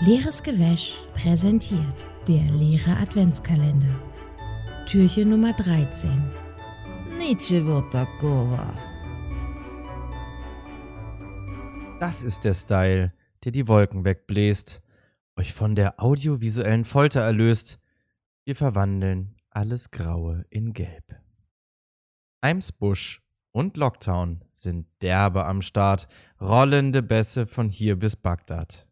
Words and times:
Leeres 0.00 0.42
Gewäsch 0.42 0.98
präsentiert 1.14 2.04
der 2.28 2.42
leere 2.52 2.98
Adventskalender. 2.98 3.98
Türchen 4.86 5.30
Nummer 5.30 5.54
13. 5.54 6.30
Nietzsche 7.18 7.66
Wotakova. 7.66 8.74
Das 11.98 12.22
ist 12.22 12.44
der 12.44 12.52
Style, 12.52 13.14
der 13.42 13.52
die 13.52 13.68
Wolken 13.68 14.04
wegbläst, 14.04 14.82
euch 15.34 15.54
von 15.54 15.74
der 15.74 15.98
audiovisuellen 15.98 16.84
Folter 16.84 17.22
erlöst. 17.22 17.78
Wir 18.44 18.54
verwandeln 18.54 19.34
alles 19.48 19.90
Graue 19.90 20.44
in 20.50 20.74
Gelb. 20.74 21.16
Eimsbusch 22.42 23.22
und 23.52 23.78
Locktown 23.78 24.44
sind 24.52 24.88
derbe 25.00 25.46
am 25.46 25.62
Start, 25.62 26.06
rollende 26.38 27.02
Bässe 27.02 27.46
von 27.46 27.70
hier 27.70 27.96
bis 27.96 28.14
Bagdad. 28.14 28.85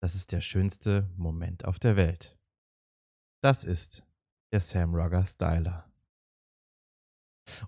Das 0.00 0.14
ist 0.14 0.32
der 0.32 0.40
schönste 0.40 1.08
Moment 1.16 1.64
auf 1.64 1.78
der 1.78 1.96
Welt. 1.96 2.36
Das 3.40 3.64
ist 3.64 4.04
der 4.52 4.60
Sam 4.60 4.94
Rugger 4.94 5.24
Styler. 5.24 5.90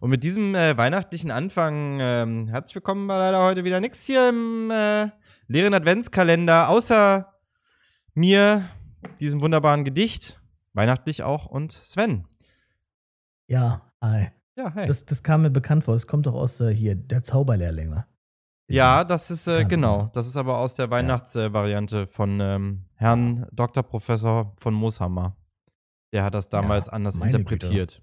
Und 0.01 0.11
mit 0.11 0.25
diesem 0.25 0.55
äh, 0.55 0.77
weihnachtlichen 0.77 1.31
Anfang, 1.31 1.99
ähm, 2.01 2.49
herzlich 2.49 2.75
willkommen, 2.75 3.09
war 3.09 3.19
leider 3.19 3.43
heute 3.43 3.65
wieder 3.65 3.81
nichts 3.81 4.05
hier 4.05 4.29
im 4.29 4.71
äh, 4.71 5.09
leeren 5.47 5.73
Adventskalender, 5.73 6.69
außer 6.69 7.33
mir, 8.15 8.69
diesem 9.21 9.41
wunderbaren 9.41 9.85
Gedicht, 9.85 10.41
weihnachtlich 10.75 11.23
auch, 11.23 11.47
und 11.47 11.73
Sven. 11.73 12.27
Ja, 13.47 13.93
hi. 14.03 14.29
Ja, 14.57 14.75
hey. 14.75 14.89
Das, 14.89 15.07
das 15.07 15.23
kam 15.23 15.43
mir 15.43 15.51
bekannt 15.51 15.85
vor. 15.85 15.95
Das 15.95 16.09
kommt 16.09 16.27
doch 16.27 16.35
aus 16.35 16.61
äh, 16.61 16.75
hier, 16.75 16.97
der 16.97 17.23
Zauberlehrling. 17.23 17.91
ne? 17.91 18.07
Ja, 18.69 19.05
das 19.05 19.31
ist, 19.31 19.47
äh, 19.47 19.65
genau, 19.65 20.11
das 20.15 20.27
ist 20.27 20.37
aber 20.37 20.59
aus 20.59 20.75
der 20.75 20.91
Weihnachtsvariante 20.91 22.07
von 22.07 22.39
ähm, 22.41 22.85
Herrn 22.97 23.47
Dr. 23.53 23.83
Professor 23.83 24.53
von 24.57 24.75
Mooshammer. 24.75 25.37
Der 26.13 26.25
hat 26.25 26.35
das 26.35 26.49
damals 26.49 26.87
Ja, 26.87 26.93
anders 26.95 27.17
interpretiert. 27.17 28.03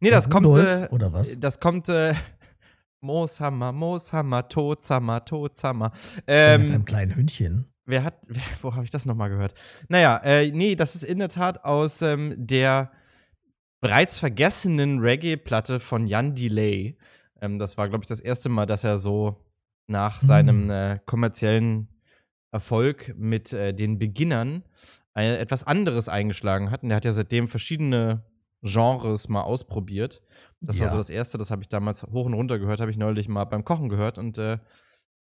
Nee, 0.00 0.10
das 0.10 0.30
kommt, 0.30 0.46
Rudolf, 0.46 0.82
äh, 0.82 0.88
oder 0.94 1.12
was? 1.12 1.38
das 1.38 1.58
kommt, 1.58 1.88
äh, 1.88 2.14
Mooshammer, 3.00 3.72
Mooshammer, 3.72 4.48
Todsammer, 4.48 5.24
Todsammer. 5.24 5.92
Ähm, 6.26 6.60
mit 6.62 6.68
seinem 6.70 6.84
kleinen 6.84 7.14
Hündchen. 7.14 7.66
Wer 7.84 8.02
hat, 8.04 8.14
wer, 8.26 8.42
wo 8.62 8.74
habe 8.74 8.84
ich 8.84 8.90
das 8.90 9.06
nochmal 9.06 9.28
gehört? 9.30 9.54
Naja, 9.88 10.18
äh, 10.24 10.50
nee, 10.50 10.74
das 10.74 10.94
ist 10.94 11.04
in 11.04 11.18
der 11.18 11.28
Tat 11.28 11.64
aus 11.64 12.02
ähm, 12.02 12.34
der 12.36 12.90
bereits 13.80 14.18
vergessenen 14.18 14.98
Reggae-Platte 15.00 15.80
von 15.80 16.06
Jan 16.06 16.34
Delay. 16.34 16.96
Ähm, 17.40 17.58
das 17.58 17.76
war, 17.76 17.88
glaube 17.88 18.04
ich, 18.04 18.08
das 18.08 18.20
erste 18.20 18.48
Mal, 18.48 18.66
dass 18.66 18.84
er 18.84 18.98
so 18.98 19.36
nach 19.88 20.20
Hm. 20.20 20.26
seinem 20.26 20.70
äh, 20.70 20.98
kommerziellen 21.06 21.88
Erfolg 22.52 23.14
mit 23.16 23.52
äh, 23.52 23.72
den 23.74 23.98
Beginnern 23.98 24.62
ein, 25.14 25.34
etwas 25.34 25.64
anderes 25.64 26.08
eingeschlagen 26.08 26.70
hat. 26.70 26.82
Und 26.82 26.90
er 26.90 26.96
hat 26.96 27.04
ja 27.04 27.12
seitdem 27.12 27.48
verschiedene 27.48 28.22
Genres 28.62 29.28
mal 29.28 29.42
ausprobiert. 29.42 30.22
Das 30.60 30.78
war 30.78 30.86
Ja. 30.86 30.90
so 30.92 30.96
das 30.98 31.10
erste, 31.10 31.38
das 31.38 31.50
habe 31.50 31.62
ich 31.62 31.68
damals 31.68 32.02
hoch 32.02 32.26
und 32.26 32.34
runter 32.34 32.58
gehört, 32.58 32.80
habe 32.80 32.90
ich 32.90 32.96
neulich 32.96 33.28
mal 33.28 33.44
beim 33.44 33.64
Kochen 33.64 33.88
gehört 33.88 34.18
und 34.18 34.38
äh, 34.38 34.58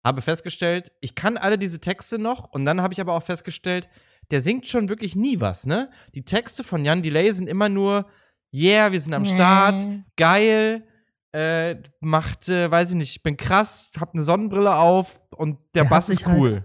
habe 0.04 0.20
festgestellt, 0.20 0.92
ich 1.00 1.14
kann 1.14 1.36
alle 1.36 1.58
diese 1.58 1.80
Texte 1.80 2.19
noch 2.19 2.52
und 2.52 2.64
dann 2.66 2.80
habe 2.82 2.92
ich 2.92 3.00
aber 3.00 3.14
auch 3.14 3.22
festgestellt, 3.22 3.88
der 4.30 4.41
singt 4.41 4.66
schon 4.66 4.88
wirklich 4.88 5.16
nie 5.16 5.41
was, 5.41 5.66
ne? 5.66 5.91
Die 6.14 6.24
Texte 6.24 6.62
von 6.64 6.84
Jan 6.84 7.02
Delay 7.02 7.30
sind 7.32 7.48
immer 7.48 7.69
nur, 7.69 8.06
yeah, 8.54 8.92
wir 8.92 9.00
sind 9.00 9.14
am 9.14 9.24
Start, 9.24 9.86
geil, 10.16 10.84
äh, 11.33 11.77
macht, 12.00 12.48
äh, 12.48 12.70
weiß 12.70 12.91
ich 12.91 12.97
nicht, 12.97 13.16
ich 13.16 13.22
bin 13.22 13.36
krass, 13.36 13.91
hab 13.98 14.14
eine 14.14 14.22
Sonnenbrille 14.22 14.75
auf 14.77 15.20
und 15.36 15.58
der, 15.75 15.84
Der 15.84 15.91
Bass 15.91 16.08
ist 16.08 16.27
halt- 16.27 16.38
cool. 16.38 16.64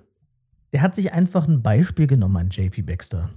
Der 0.74 0.82
hat 0.82 0.96
sich 0.96 1.14
einfach 1.14 1.48
ein 1.48 1.62
Beispiel 1.64 2.08
genommen 2.08 2.36
an 2.38 2.50
JP 2.50 2.82
Baxter 2.82 3.30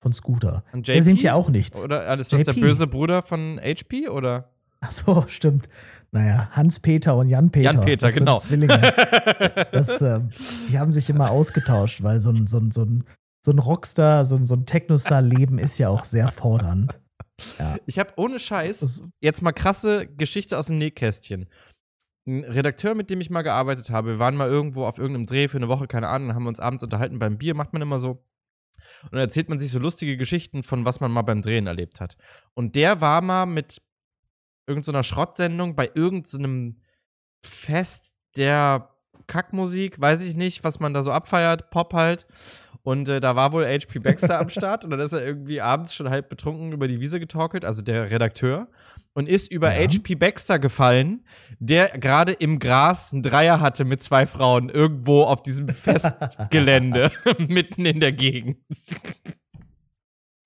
von 0.00 0.12
Scooter. 0.12 0.64
Und 0.72 0.88
Der 0.88 1.02
singt 1.02 1.22
ja 1.22 1.34
auch 1.34 1.50
nichts. 1.50 1.82
Oder 1.84 2.06
äh, 2.08 2.18
ist 2.18 2.32
das 2.32 2.44
der 2.44 2.54
JP. 2.54 2.60
böse 2.66 2.86
Bruder 2.86 3.20
von 3.22 3.60
HP 3.62 4.08
oder? 4.08 4.50
Ach 4.80 4.90
so, 4.92 5.24
stimmt. 5.28 5.68
Naja, 6.12 6.48
Hans-Peter 6.52 7.16
und 7.16 7.28
Jan-Peter. 7.28 7.72
Jan-Peter, 7.72 8.10
genau. 8.12 8.38
Zwillinge. 8.38 8.80
Das, 9.72 10.00
ähm, 10.00 10.30
die 10.70 10.78
haben 10.78 10.92
sich 10.92 11.10
immer 11.10 11.30
ausgetauscht, 11.30 12.02
weil 12.02 12.20
so 12.20 12.30
ein, 12.30 12.46
so 12.46 12.58
ein, 12.58 12.70
so 12.70 12.82
ein, 12.84 13.04
so 13.44 13.50
ein 13.52 13.58
Rockstar, 13.58 14.24
so 14.24 14.36
ein, 14.36 14.46
so 14.46 14.54
ein 14.54 14.64
Technostar-Leben 14.66 15.58
ist 15.58 15.78
ja 15.78 15.88
auch 15.90 16.04
sehr 16.04 16.28
fordernd. 16.28 16.98
Ja. 17.58 17.76
Ich 17.86 17.98
habe 17.98 18.12
ohne 18.16 18.38
Scheiß 18.38 19.02
jetzt 19.20 19.42
mal 19.42 19.52
krasse 19.52 20.06
Geschichte 20.06 20.58
aus 20.58 20.66
dem 20.66 20.78
Nähkästchen. 20.78 21.48
Ein 22.26 22.44
Redakteur, 22.44 22.94
mit 22.94 23.10
dem 23.10 23.20
ich 23.20 23.30
mal 23.30 23.42
gearbeitet 23.42 23.90
habe, 23.90 24.08
wir 24.08 24.18
waren 24.18 24.36
mal 24.36 24.48
irgendwo 24.48 24.84
auf 24.84 24.98
irgendeinem 24.98 25.26
Dreh 25.26 25.48
für 25.48 25.56
eine 25.56 25.68
Woche, 25.68 25.86
keine 25.86 26.08
Ahnung, 26.08 26.34
haben 26.34 26.42
wir 26.42 26.50
uns 26.50 26.60
abends 26.60 26.82
unterhalten 26.82 27.18
beim 27.18 27.38
Bier, 27.38 27.54
macht 27.54 27.72
man 27.72 27.82
immer 27.82 27.98
so. 27.98 28.22
Und 29.04 29.12
dann 29.12 29.20
erzählt 29.20 29.48
man 29.48 29.58
sich 29.58 29.70
so 29.70 29.78
lustige 29.78 30.16
Geschichten 30.16 30.62
von 30.62 30.84
was 30.84 31.00
man 31.00 31.10
mal 31.10 31.22
beim 31.22 31.42
Drehen 31.42 31.66
erlebt 31.66 32.00
hat. 32.00 32.16
Und 32.54 32.74
der 32.74 33.00
war 33.00 33.20
mal 33.20 33.46
mit 33.46 33.80
irgendeiner 34.66 35.04
Schrottsendung 35.04 35.74
bei 35.74 35.90
irgendeinem 35.94 36.82
Fest 37.42 38.14
der 38.36 38.94
Kackmusik, 39.26 40.00
weiß 40.00 40.22
ich 40.22 40.36
nicht, 40.36 40.64
was 40.64 40.80
man 40.80 40.94
da 40.94 41.02
so 41.02 41.12
abfeiert, 41.12 41.70
Pop 41.70 41.92
halt. 41.92 42.26
Und 42.82 43.08
äh, 43.08 43.20
da 43.20 43.36
war 43.36 43.52
wohl 43.52 43.66
HP 43.66 43.98
Baxter 44.00 44.38
am 44.40 44.48
Start 44.48 44.84
und 44.84 44.90
dann 44.90 45.00
ist 45.00 45.12
er 45.12 45.24
irgendwie 45.24 45.60
abends 45.60 45.94
schon 45.94 46.08
halb 46.08 46.28
betrunken 46.28 46.72
über 46.72 46.88
die 46.88 47.00
Wiese 47.00 47.20
getorkelt, 47.20 47.64
also 47.64 47.82
der 47.82 48.10
Redakteur, 48.10 48.68
und 49.14 49.28
ist 49.28 49.50
über 49.50 49.74
Ja. 49.74 49.88
HP 49.88 50.14
Baxter 50.14 50.58
gefallen, 50.58 51.24
der 51.58 51.88
gerade 51.98 52.32
im 52.32 52.58
Gras 52.58 53.12
einen 53.12 53.22
Dreier 53.22 53.60
hatte 53.60 53.84
mit 53.84 54.02
zwei 54.02 54.26
Frauen 54.26 54.68
irgendwo 54.68 55.24
auf 55.24 55.42
diesem 55.42 55.68
Festgelände 55.68 57.10
mitten 57.38 57.84
in 57.84 58.00
der 58.00 58.12
Gegend. 58.12 58.58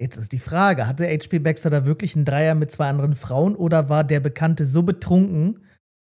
Jetzt 0.01 0.17
ist 0.17 0.33
die 0.33 0.41
Frage, 0.41 0.89
hatte 0.89 1.07
HP 1.07 1.39
Baxter 1.39 1.71
da 1.71 1.85
wirklich 1.87 2.17
einen 2.17 2.25
Dreier 2.25 2.55
mit 2.57 2.73
zwei 2.73 2.89
anderen 2.89 3.15
Frauen 3.15 3.55
oder 3.55 3.89
war 3.89 4.03
der 4.03 4.19
Bekannte 4.21 4.65
so 4.65 4.83
betrunken, 4.83 5.65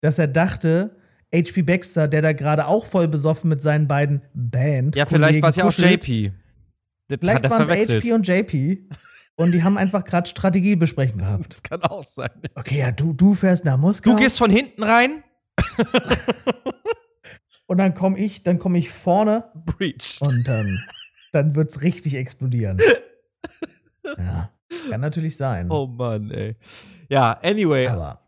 dass 0.02 0.19
er 0.19 0.28
dachte, 0.28 0.96
HP 1.33 1.63
Baxter, 1.63 2.07
der 2.07 2.21
da 2.21 2.33
gerade 2.33 2.67
auch 2.67 2.85
voll 2.85 3.07
besoffen 3.07 3.49
mit 3.49 3.61
seinen 3.61 3.88
beiden 3.88 4.21
Band 4.33 4.95
Ja, 4.95 5.05
vielleicht 5.05 5.41
war 5.41 5.49
es 5.49 5.55
ja 5.55 5.66
auch 5.66 5.73
JP. 5.73 6.31
Das 7.07 7.19
Vielleicht 7.19 7.49
waren 7.49 7.69
es. 7.69 7.89
HP 7.89 8.13
und 8.13 8.27
JP 8.27 8.88
und 9.35 9.51
die 9.51 9.63
haben 9.63 9.77
einfach 9.77 10.05
gerade 10.05 10.27
Strategiebesprechung 10.29 11.19
gehabt. 11.19 11.51
Das 11.51 11.63
kann 11.63 11.81
auch 11.83 12.03
sein. 12.03 12.29
Okay, 12.55 12.79
ja, 12.79 12.91
du, 12.91 13.13
du 13.13 13.33
fährst 13.33 13.66
nach 13.66 13.77
Moskau 13.77 14.11
Du 14.11 14.16
gehst 14.16 14.38
von 14.38 14.49
hinten 14.51 14.83
rein? 14.83 15.23
und 17.67 17.77
dann 17.77 17.93
komme 17.93 18.17
ich, 18.19 18.43
dann 18.43 18.59
komme 18.59 18.77
ich 18.77 18.89
vorne 18.89 19.45
Breach. 19.66 20.19
und 20.22 20.47
ähm, 20.47 20.79
dann 21.31 21.55
wird's 21.55 21.81
richtig 21.81 22.16
explodieren. 22.16 22.79
Ja, 24.17 24.51
kann 24.89 25.01
natürlich 25.01 25.38
sein. 25.38 25.72
Oh 25.72 25.88
Mann, 25.88 26.29
ey. 26.31 26.55
Ja, 27.09 27.33
anyway. 27.43 27.88
aber 27.88 28.19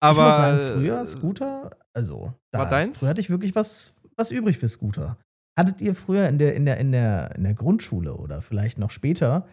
Aber, 0.00 0.12
ich 0.20 0.26
muss 0.26 0.36
sagen, 0.36 0.72
früher 0.74 1.06
Scooter, 1.06 1.70
also 1.94 2.32
da 2.50 2.60
War 2.60 2.68
deins? 2.68 2.98
Früher 2.98 3.08
hatte 3.08 3.20
ich 3.20 3.30
wirklich 3.30 3.54
was, 3.54 3.94
was 4.16 4.30
übrig 4.30 4.58
für 4.58 4.68
Scooter. 4.68 5.18
Hattet 5.58 5.82
ihr 5.82 5.94
früher 5.94 6.28
in 6.28 6.38
der, 6.38 6.54
in 6.54 6.64
der, 6.64 6.78
in 6.78 6.92
der, 6.92 7.34
in 7.36 7.44
der 7.44 7.54
Grundschule 7.54 8.14
oder 8.16 8.40
vielleicht 8.40 8.78
noch 8.78 8.90
später 8.90 9.46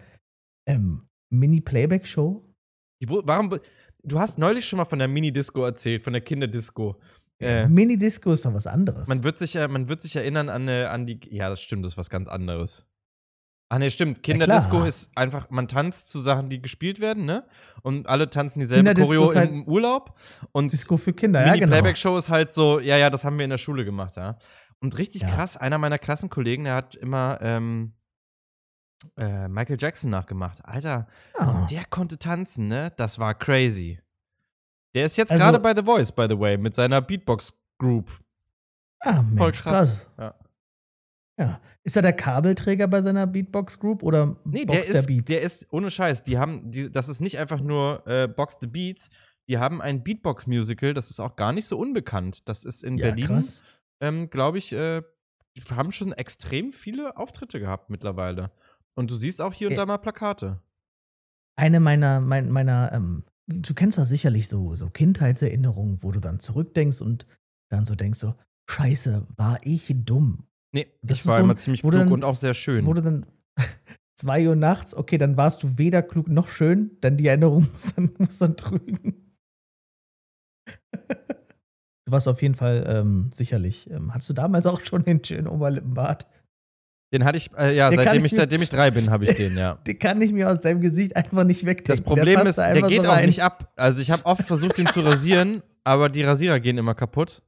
ähm, 0.67 1.07
Mini-Playback-Show? 1.29 2.45
Warum, 3.05 3.59
du 4.03 4.19
hast 4.19 4.37
neulich 4.37 4.65
schon 4.65 4.77
mal 4.77 4.85
von 4.85 4.99
der 4.99 5.07
Mini-Disco 5.07 5.63
erzählt, 5.63 6.03
von 6.03 6.13
der 6.13 6.21
Kinderdisco. 6.21 6.99
Äh, 7.41 7.67
Mini-Disco 7.67 8.33
ist 8.33 8.45
doch 8.45 8.53
was 8.53 8.67
anderes. 8.67 9.07
man, 9.07 9.23
wird 9.23 9.39
sich, 9.39 9.55
äh, 9.55 9.67
man 9.67 9.87
wird 9.87 10.01
sich 10.01 10.15
erinnern 10.15 10.49
an, 10.49 10.67
äh, 10.67 10.85
an 10.85 11.05
die. 11.05 11.19
Ja, 11.29 11.49
das 11.49 11.61
stimmt, 11.61 11.85
das 11.85 11.93
ist 11.93 11.97
was 11.97 12.09
ganz 12.09 12.27
anderes. 12.27 12.85
Ah, 13.71 13.77
ne, 13.77 13.91
stimmt. 13.91 14.23
Kinderdisco 14.23 14.77
klar. 14.77 14.87
ist 14.87 15.11
einfach, 15.15 15.49
man 15.51 15.67
tanzt 15.67 16.09
zu 16.09 16.19
Sachen, 16.21 16.49
die 16.49 16.59
gespielt 16.59 16.99
werden, 16.99 17.25
ne? 17.25 17.45
Und 17.83 18.07
alle 18.07 18.27
tanzen 18.29 18.59
dieselbe 18.59 18.93
Choreo 18.95 19.33
halt 19.35 19.51
im 19.51 19.63
Urlaub. 19.65 20.17
Und 20.51 20.71
Disco 20.73 20.97
für 20.97 21.13
Kinder, 21.13 21.41
ja, 21.41 21.53
genau. 21.53 21.67
Mini-Playback-Show 21.67 22.17
ist 22.17 22.29
halt 22.29 22.51
so, 22.51 22.79
ja, 22.79 22.97
ja, 22.97 23.11
das 23.11 23.23
haben 23.23 23.37
wir 23.37 23.43
in 23.43 23.51
der 23.51 23.59
Schule 23.59 23.85
gemacht, 23.85 24.15
ja. 24.15 24.37
Und 24.79 24.97
richtig 24.97 25.21
Ja. 25.21 25.29
krass, 25.29 25.55
einer 25.55 25.77
meiner 25.77 25.99
Klassenkollegen, 25.99 26.65
der 26.65 26.73
hat 26.73 26.95
immer 26.95 27.37
ähm, 27.41 27.93
äh, 29.17 29.47
Michael 29.47 29.77
Jackson 29.79 30.09
nachgemacht. 30.09 30.65
Alter, 30.65 31.07
und 31.37 31.69
der 31.69 31.85
konnte 31.85 32.17
tanzen, 32.17 32.69
ne? 32.69 32.91
Das 32.97 33.19
war 33.19 33.35
crazy. 33.35 33.99
Der 34.95 35.05
ist 35.05 35.15
jetzt 35.15 35.31
Also- 35.31 35.43
gerade 35.43 35.59
bei 35.59 35.75
The 35.75 35.83
Voice, 35.83 36.11
by 36.11 36.25
the 36.27 36.39
way, 36.39 36.57
mit 36.57 36.73
seiner 36.73 37.01
Beatbox-Group. 37.01 38.09
Ah, 39.01 39.21
Mensch, 39.21 39.37
Voll 39.37 39.51
krass. 39.51 40.05
Ja. 40.17 40.33
Ja. 41.39 41.61
Ist 41.83 41.95
er 41.95 42.01
der 42.01 42.13
Kabelträger 42.13 42.87
bei 42.87 43.01
seiner 43.01 43.25
Beatbox 43.25 43.79
Group 43.79 44.03
oder 44.03 44.35
Nee, 44.43 44.65
Box 44.65 44.87
der 44.87 44.95
ist, 44.95 45.07
Beats? 45.07 45.25
der 45.25 45.41
ist 45.41 45.67
ohne 45.71 45.89
Scheiß. 45.89 46.23
Die 46.23 46.37
haben, 46.37 46.69
die, 46.69 46.91
das 46.91 47.07
ist 47.07 47.21
nicht 47.21 47.39
einfach 47.39 47.61
nur 47.61 48.05
äh, 48.05 48.27
Box 48.27 48.57
the 48.59 48.67
Beats. 48.67 49.09
Die 49.47 49.57
haben 49.57 49.81
ein 49.81 50.03
Beatbox-Musical, 50.03 50.93
das 50.93 51.09
ist 51.09 51.19
auch 51.19 51.37
gar 51.37 51.53
nicht 51.53 51.65
so 51.65 51.79
unbekannt. 51.79 52.47
Das 52.49 52.65
ist 52.65 52.83
in 52.83 52.97
ja, 52.97 53.07
Berlin, 53.07 53.43
ähm, 54.01 54.29
glaube 54.29 54.57
ich, 54.57 54.73
äh, 54.73 55.01
die 55.55 55.63
haben 55.73 55.91
schon 55.91 56.11
extrem 56.11 56.71
viele 56.71 57.17
Auftritte 57.17 57.59
gehabt 57.59 57.89
mittlerweile. 57.89 58.51
Und 58.95 59.09
du 59.09 59.15
siehst 59.15 59.41
auch 59.41 59.53
hier 59.53 59.69
und 59.69 59.75
da 59.75 59.85
mal 59.85 59.97
Plakate. 59.97 60.61
Eine 61.55 61.79
meiner, 61.79 62.19
mein, 62.19 62.51
meiner, 62.51 62.91
ähm, 62.91 63.23
du 63.47 63.73
kennst 63.73 63.97
das 63.97 64.09
sicherlich 64.09 64.49
so, 64.49 64.75
so 64.75 64.89
Kindheitserinnerungen, 64.89 66.03
wo 66.03 66.11
du 66.11 66.19
dann 66.19 66.39
zurückdenkst 66.39 67.01
und 67.01 67.25
dann 67.69 67.85
so 67.85 67.95
denkst 67.95 68.19
so, 68.19 68.35
Scheiße, 68.69 69.25
war 69.35 69.59
ich 69.63 69.91
dumm. 70.05 70.48
Nee, 70.73 70.87
Das 71.01 71.25
war 71.27 71.35
so 71.37 71.41
immer 71.41 71.57
ziemlich 71.57 71.81
klug 71.81 71.93
dann- 71.93 72.11
und 72.11 72.23
auch 72.23 72.35
sehr 72.35 72.51
Es 72.51 72.57
schön. 72.57 72.85
wurde 72.85 73.01
dann 73.01 73.25
2 74.19 74.47
Uhr 74.49 74.55
nachts, 74.55 74.93
okay, 74.95 75.17
dann 75.17 75.35
warst 75.37 75.63
du 75.63 75.77
weder 75.77 76.01
klug 76.03 76.27
noch 76.27 76.47
schön, 76.47 76.91
dann 77.01 77.17
die 77.17 77.27
Erinnerung 77.27 77.67
muss 77.71 77.93
dann, 77.95 78.11
muss 78.17 78.37
dann 78.37 78.55
trügen. 78.57 79.15
Du 82.05 82.13
warst 82.13 82.27
auf 82.27 82.41
jeden 82.41 82.55
Fall 82.55 82.85
ähm, 82.87 83.29
sicherlich. 83.31 83.87
Ähm, 83.91 84.11
hattest 84.15 84.31
du 84.31 84.33
damals 84.33 84.65
auch 84.65 84.83
schon 84.83 85.03
den 85.03 85.23
schönen 85.23 85.45
Oberlippenbart? 85.45 86.25
Den 87.13 87.23
hatte 87.23 87.37
ich, 87.37 87.51
äh, 87.55 87.75
ja, 87.75 87.91
Der 87.91 88.03
seitdem 88.03 88.25
ich, 88.25 88.31
ich- 88.31 88.35
seitdem 88.37 88.61
ich 88.63 88.69
drei 88.69 88.89
bin, 88.89 89.11
habe 89.11 89.25
ich 89.25 89.35
den, 89.35 89.55
ja. 89.55 89.75
Den 89.75 89.99
kann 89.99 90.19
ich 90.19 90.31
mir 90.31 90.49
aus 90.49 90.59
deinem 90.59 90.81
Gesicht 90.81 91.15
einfach 91.15 91.43
nicht 91.43 91.67
wegdenken. 91.67 91.91
Das 91.91 92.01
Problem 92.01 92.33
passt 92.39 92.57
ist, 92.57 92.57
der 92.57 92.81
geht 92.81 93.03
so 93.03 93.09
auch 93.11 93.21
nicht 93.21 93.43
ab. 93.43 93.71
Also 93.75 94.01
ich 94.01 94.09
habe 94.09 94.25
oft 94.25 94.41
versucht, 94.41 94.79
ihn 94.79 94.87
zu 94.87 95.01
rasieren, 95.01 95.61
aber 95.83 96.09
die 96.09 96.23
Rasierer 96.23 96.59
gehen 96.59 96.79
immer 96.79 96.95
kaputt 96.95 97.43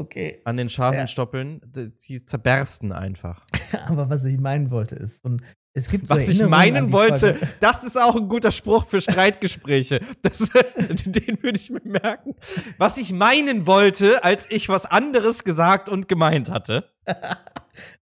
Okay, 0.00 0.40
an 0.44 0.56
den 0.56 0.70
scharfen 0.70 1.00
Ja. 1.00 1.06
Stoppeln. 1.06 1.60
Die 1.66 2.24
zerbersten 2.24 2.90
einfach. 2.92 3.44
aber 3.86 4.08
was 4.08 4.24
ich 4.24 4.38
meinen 4.38 4.70
wollte 4.70 4.94
ist, 4.96 5.22
und 5.24 5.42
es 5.74 5.88
gibt 5.90 6.08
so 6.08 6.14
Was 6.14 6.26
ich 6.28 6.42
meinen 6.42 6.90
wollte, 6.90 7.34
Folge- 7.34 7.48
das 7.60 7.84
ist 7.84 8.00
auch 8.00 8.16
ein 8.16 8.26
guter 8.28 8.50
Spruch 8.50 8.86
für 8.86 9.00
Streitgespräche. 9.02 10.00
Das, 10.22 10.38
den 11.04 11.42
würde 11.42 11.56
ich 11.58 11.68
mir 11.70 11.82
merken. 11.84 12.34
Was 12.78 12.96
ich 12.96 13.12
meinen 13.12 13.66
wollte, 13.66 14.24
als 14.24 14.50
ich 14.50 14.70
was 14.70 14.86
anderes 14.86 15.44
gesagt 15.44 15.90
und 15.90 16.08
gemeint 16.08 16.50
hatte. 16.50 16.90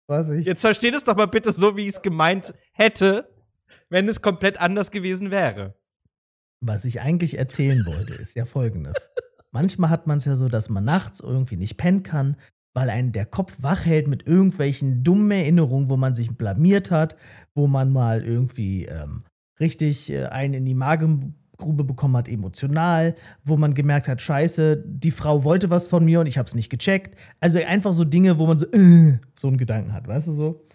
was 0.06 0.28
ich, 0.30 0.44
Jetzt 0.44 0.60
versteht 0.60 0.94
es 0.94 1.02
doch 1.04 1.16
mal 1.16 1.26
bitte 1.26 1.50
so, 1.50 1.76
wie 1.78 1.82
ich 1.82 1.94
es 1.94 2.02
gemeint 2.02 2.52
hätte, 2.72 3.32
wenn 3.88 4.06
es 4.06 4.20
komplett 4.20 4.60
anders 4.60 4.90
gewesen 4.90 5.30
wäre. 5.30 5.74
Was 6.60 6.84
ich 6.84 7.00
eigentlich 7.00 7.38
erzählen 7.38 7.84
wollte, 7.86 8.12
ist 8.14 8.36
ja 8.36 8.44
folgendes. 8.44 9.10
Manchmal 9.56 9.88
hat 9.88 10.06
man 10.06 10.18
es 10.18 10.26
ja 10.26 10.36
so, 10.36 10.50
dass 10.50 10.68
man 10.68 10.84
nachts 10.84 11.20
irgendwie 11.20 11.56
nicht 11.56 11.78
pennen 11.78 12.02
kann, 12.02 12.36
weil 12.74 12.90
einen 12.90 13.12
der 13.12 13.24
Kopf 13.24 13.56
wach 13.62 13.86
hält 13.86 14.06
mit 14.06 14.26
irgendwelchen 14.26 15.02
dummen 15.02 15.30
Erinnerungen, 15.30 15.88
wo 15.88 15.96
man 15.96 16.14
sich 16.14 16.36
blamiert 16.36 16.90
hat, 16.90 17.16
wo 17.54 17.66
man 17.66 17.90
mal 17.90 18.22
irgendwie 18.22 18.84
ähm, 18.84 19.22
richtig 19.58 20.10
äh, 20.12 20.26
einen 20.26 20.52
in 20.52 20.66
die 20.66 20.74
Magengrube 20.74 21.84
bekommen 21.84 22.18
hat, 22.18 22.28
emotional, 22.28 23.16
wo 23.44 23.56
man 23.56 23.72
gemerkt 23.72 24.08
hat, 24.08 24.20
scheiße, 24.20 24.84
die 24.86 25.10
Frau 25.10 25.42
wollte 25.42 25.70
was 25.70 25.88
von 25.88 26.04
mir 26.04 26.20
und 26.20 26.26
ich 26.26 26.36
habe 26.36 26.48
es 26.48 26.54
nicht 26.54 26.68
gecheckt. 26.68 27.16
Also 27.40 27.58
einfach 27.64 27.94
so 27.94 28.04
Dinge, 28.04 28.36
wo 28.36 28.46
man 28.46 28.58
so, 28.58 28.66
äh, 28.72 29.20
so 29.38 29.48
einen 29.48 29.56
Gedanken 29.56 29.94
hat, 29.94 30.06
weißt 30.06 30.26
du 30.26 30.32
so? 30.32 30.66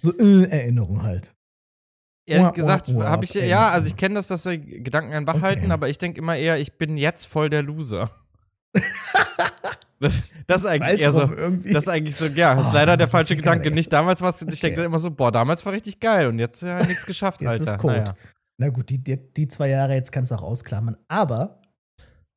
So 0.00 0.16
äh, 0.16 0.44
Erinnerung 0.44 1.02
halt. 1.02 1.34
Ehrlich 2.24 2.52
gesagt, 2.52 2.88
habe 2.88 3.24
ich 3.24 3.34
ja, 3.34 3.70
also 3.70 3.88
ich 3.88 3.96
kenne 3.96 4.14
das, 4.14 4.28
dass 4.28 4.44
sie 4.44 4.58
Gedanken 4.60 5.12
einen 5.12 5.26
wach 5.26 5.40
halten, 5.42 5.64
Okay. 5.64 5.72
aber 5.72 5.88
ich 5.88 5.98
denke 5.98 6.20
immer 6.20 6.36
eher, 6.36 6.56
ich 6.60 6.74
bin 6.78 6.96
jetzt 6.96 7.26
voll 7.26 7.50
der 7.50 7.64
Loser. 7.64 8.10
das, 10.00 10.32
das 10.46 10.60
ist 10.62 10.66
eigentlich 10.66 11.00
eher 11.02 11.12
so. 11.12 11.22
irgendwie. 11.22 11.72
Das 11.72 11.84
ist 11.84 11.88
eigentlich 11.88 12.16
so, 12.16 12.26
ja, 12.26 12.54
das 12.54 12.66
ist 12.66 12.70
Oh, 12.70 12.74
leider 12.74 12.96
der 12.96 13.06
ist 13.06 13.10
falsche 13.10 13.36
Gedanke. 13.36 13.70
Nicht 13.70 13.92
damals 13.92 14.20
war 14.20 14.30
es, 14.30 14.42
ich 14.42 14.60
denke 14.60 14.76
dann 14.76 14.86
immer 14.86 14.98
so, 14.98 15.10
boah, 15.10 15.32
damals 15.32 15.64
war 15.66 15.72
richtig 15.72 16.00
geil 16.00 16.28
und 16.28 16.38
jetzt 16.38 16.62
ja 16.62 16.84
nichts 16.86 17.06
geschafft, 17.06 17.40
Jetzt 17.40 17.60
Alter. 17.60 17.72
ist 17.72 17.78
Code. 17.78 17.94
Naja. 17.94 18.16
Na 18.60 18.68
gut, 18.70 18.90
die, 18.90 18.98
die, 19.02 19.16
die 19.16 19.48
zwei 19.48 19.68
Jahre 19.68 19.94
jetzt 19.94 20.12
kannst 20.12 20.30
du 20.32 20.36
auch 20.36 20.42
ausklammern. 20.42 20.96
Aber 21.08 21.62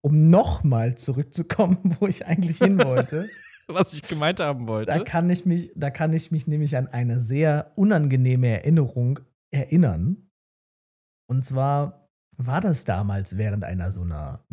um 0.01 0.29
nochmal 0.29 0.95
zurückzukommen, 0.95 1.77
wo 1.99 2.07
ich 2.07 2.25
eigentlich 2.25 2.57
hin 2.57 2.83
wollte, 2.83 3.29
Was 3.67 3.93
ich 3.93 4.01
gemeint 4.01 4.39
haben 4.39 4.65
da 4.65 4.71
wollte. 4.71 5.03
kann 5.05 5.29
ich 5.29 5.45
mich, 5.45 5.71
da 5.75 5.89
kann 5.91 6.11
ich 6.13 6.31
mich 6.31 6.45
nämlich 6.45 6.75
an 6.75 6.87
eine 6.87 7.19
sehr 7.21 7.71
unangenehme 7.75 8.47
Erinnerung 8.47 9.19
erinnern. 9.51 10.29
Und 11.29 11.45
zwar 11.45 12.09
war 12.37 12.59
das 12.59 12.83
damals 12.83 13.37
während 13.37 13.63
einer 13.63 13.91
so 13.91 14.01
einer 14.01 14.43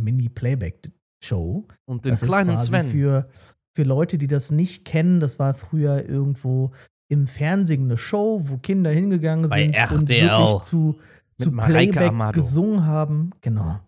Mini-Playback-Show. 1.23 1.67
Und 1.87 2.05
den 2.05 2.11
Das 2.13 2.23
ist 2.23 2.29
kleinen 2.29 2.51
quasi 2.57 2.67
Sven. 2.69 2.89
Für, 2.89 3.29
für 3.75 3.83
Leute, 3.83 4.19
die 4.19 4.27
das 4.27 4.51
nicht 4.51 4.85
kennen, 4.85 5.21
das 5.21 5.39
war 5.39 5.55
früher 5.55 6.09
irgendwo 6.09 6.73
im 7.09 7.27
Fernsehen 7.27 7.85
eine 7.85 7.97
Show, 7.97 8.43
wo 8.45 8.59
Kinder 8.59 8.91
hingegangen 8.91 9.49
Bei 9.49 9.61
sind 9.63 9.69
und 9.71 10.11
RTL. 10.11 10.29
wirklich 10.29 10.63
zu, 10.63 10.99
zu 11.39 11.53
Playback 11.53 12.09
Amado. 12.09 12.35
gesungen 12.41 12.85
haben. 12.85 13.31
Genau. 13.41 13.81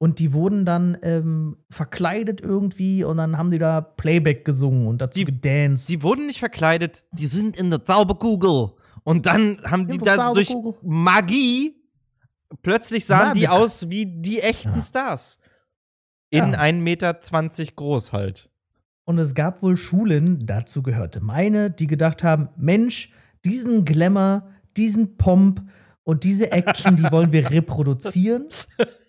Und 0.00 0.20
die 0.20 0.32
wurden 0.32 0.64
dann 0.64 0.96
ähm, 1.02 1.56
verkleidet 1.70 2.40
irgendwie 2.40 3.02
und 3.02 3.16
dann 3.16 3.36
haben 3.36 3.50
die 3.50 3.58
da 3.58 3.80
Playback 3.80 4.44
gesungen 4.44 4.86
und 4.86 5.02
dazu 5.02 5.18
Die- 5.18 5.24
gedanced. 5.24 5.88
Die 5.88 6.02
wurden 6.02 6.26
nicht 6.26 6.38
verkleidet, 6.38 7.04
die 7.12 7.26
sind 7.26 7.56
in 7.56 7.68
der 7.70 7.82
Zauberkugel. 7.82 8.70
Und 9.02 9.26
dann 9.26 9.58
haben 9.64 9.88
die 9.88 9.98
da 9.98 10.32
durch. 10.32 10.54
Magie 10.82 11.74
plötzlich 12.62 13.06
sahen 13.06 13.34
die 13.34 13.46
Magic. 13.46 13.50
aus 13.50 13.88
wie 13.90 14.06
die 14.06 14.40
echten 14.40 14.74
Ja. 14.76 14.82
Stars. 14.82 15.38
In 16.30 16.52
Ja. 16.52 16.60
1,20 16.60 16.80
Meter 16.82 17.14
groß 17.76 18.12
halt. 18.12 18.50
Und 19.04 19.18
es 19.18 19.34
gab 19.34 19.62
wohl 19.62 19.76
Schulen, 19.76 20.44
dazu 20.46 20.82
gehörte 20.82 21.20
meine, 21.20 21.70
die 21.70 21.86
gedacht 21.86 22.22
haben: 22.22 22.50
Mensch, 22.56 23.12
diesen 23.44 23.84
Glamour, 23.84 24.48
diesen 24.76 25.16
Pomp 25.16 25.62
und 26.04 26.24
diese 26.24 26.52
Action, 26.52 26.96
die 26.96 27.10
wollen 27.10 27.32
wir 27.32 27.50
reproduzieren 27.50 28.48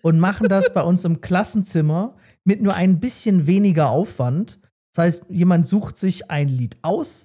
und 0.02 0.18
machen 0.18 0.48
das 0.48 0.72
bei 0.72 0.82
uns 0.82 1.04
im 1.04 1.20
Klassenzimmer 1.20 2.16
mit 2.44 2.62
nur 2.62 2.74
ein 2.74 3.00
bisschen 3.00 3.46
weniger 3.46 3.90
Aufwand. 3.90 4.58
Das 4.94 5.04
heißt, 5.04 5.24
jemand 5.28 5.66
sucht 5.66 5.98
sich 5.98 6.30
ein 6.30 6.48
Lied 6.48 6.78
aus, 6.82 7.24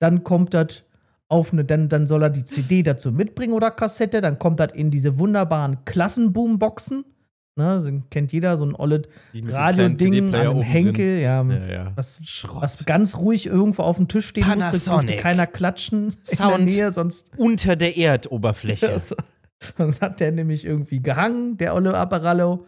dann 0.00 0.24
kommt 0.24 0.54
das 0.54 0.84
auf 1.28 1.52
eine, 1.52 1.64
dann, 1.64 1.88
dann 1.88 2.06
soll 2.06 2.22
er 2.22 2.30
die 2.30 2.44
CD 2.44 2.82
dazu 2.82 3.10
mitbringen 3.10 3.54
oder 3.54 3.70
Kassette, 3.70 4.20
dann 4.20 4.38
kommt 4.38 4.60
das 4.60 4.72
in 4.74 4.90
diese 4.90 5.18
wunderbaren 5.18 5.84
Klassenboomboxen. 5.84 7.04
Ne, 7.54 7.82
so 7.82 7.90
kennt 8.08 8.32
jeder, 8.32 8.56
so 8.56 8.64
ein 8.64 8.74
olles 8.74 9.02
Radio-Ding 9.34 10.32
drin. 10.32 10.62
Henkel, 10.62 11.20
ja, 11.20 11.42
Ja, 11.42 11.66
ja. 11.66 11.92
was, 11.96 12.18
Schrott. 12.24 12.62
was 12.62 12.86
ganz 12.86 13.18
ruhig 13.18 13.46
irgendwo 13.46 13.82
auf 13.82 13.98
dem 13.98 14.08
Tisch 14.08 14.28
stehen 14.28 14.46
musste, 14.46 14.60
durfte 14.70 14.90
Panasonic. 14.90 15.18
keiner 15.20 15.46
klatschen 15.46 16.16
in 16.30 16.36
Sound. 16.36 16.50
der 16.52 16.58
Nähe, 16.64 16.92
sonst, 16.92 17.30
Unter 17.36 17.76
der 17.76 17.98
Erdoberfläche. 17.98 18.98
sonst 19.76 20.00
hat 20.00 20.20
der 20.20 20.32
nämlich 20.32 20.64
irgendwie 20.64 21.00
gehangen, 21.02 21.58
der 21.58 21.74
olle 21.74 21.94
Apparallo. 21.94 22.64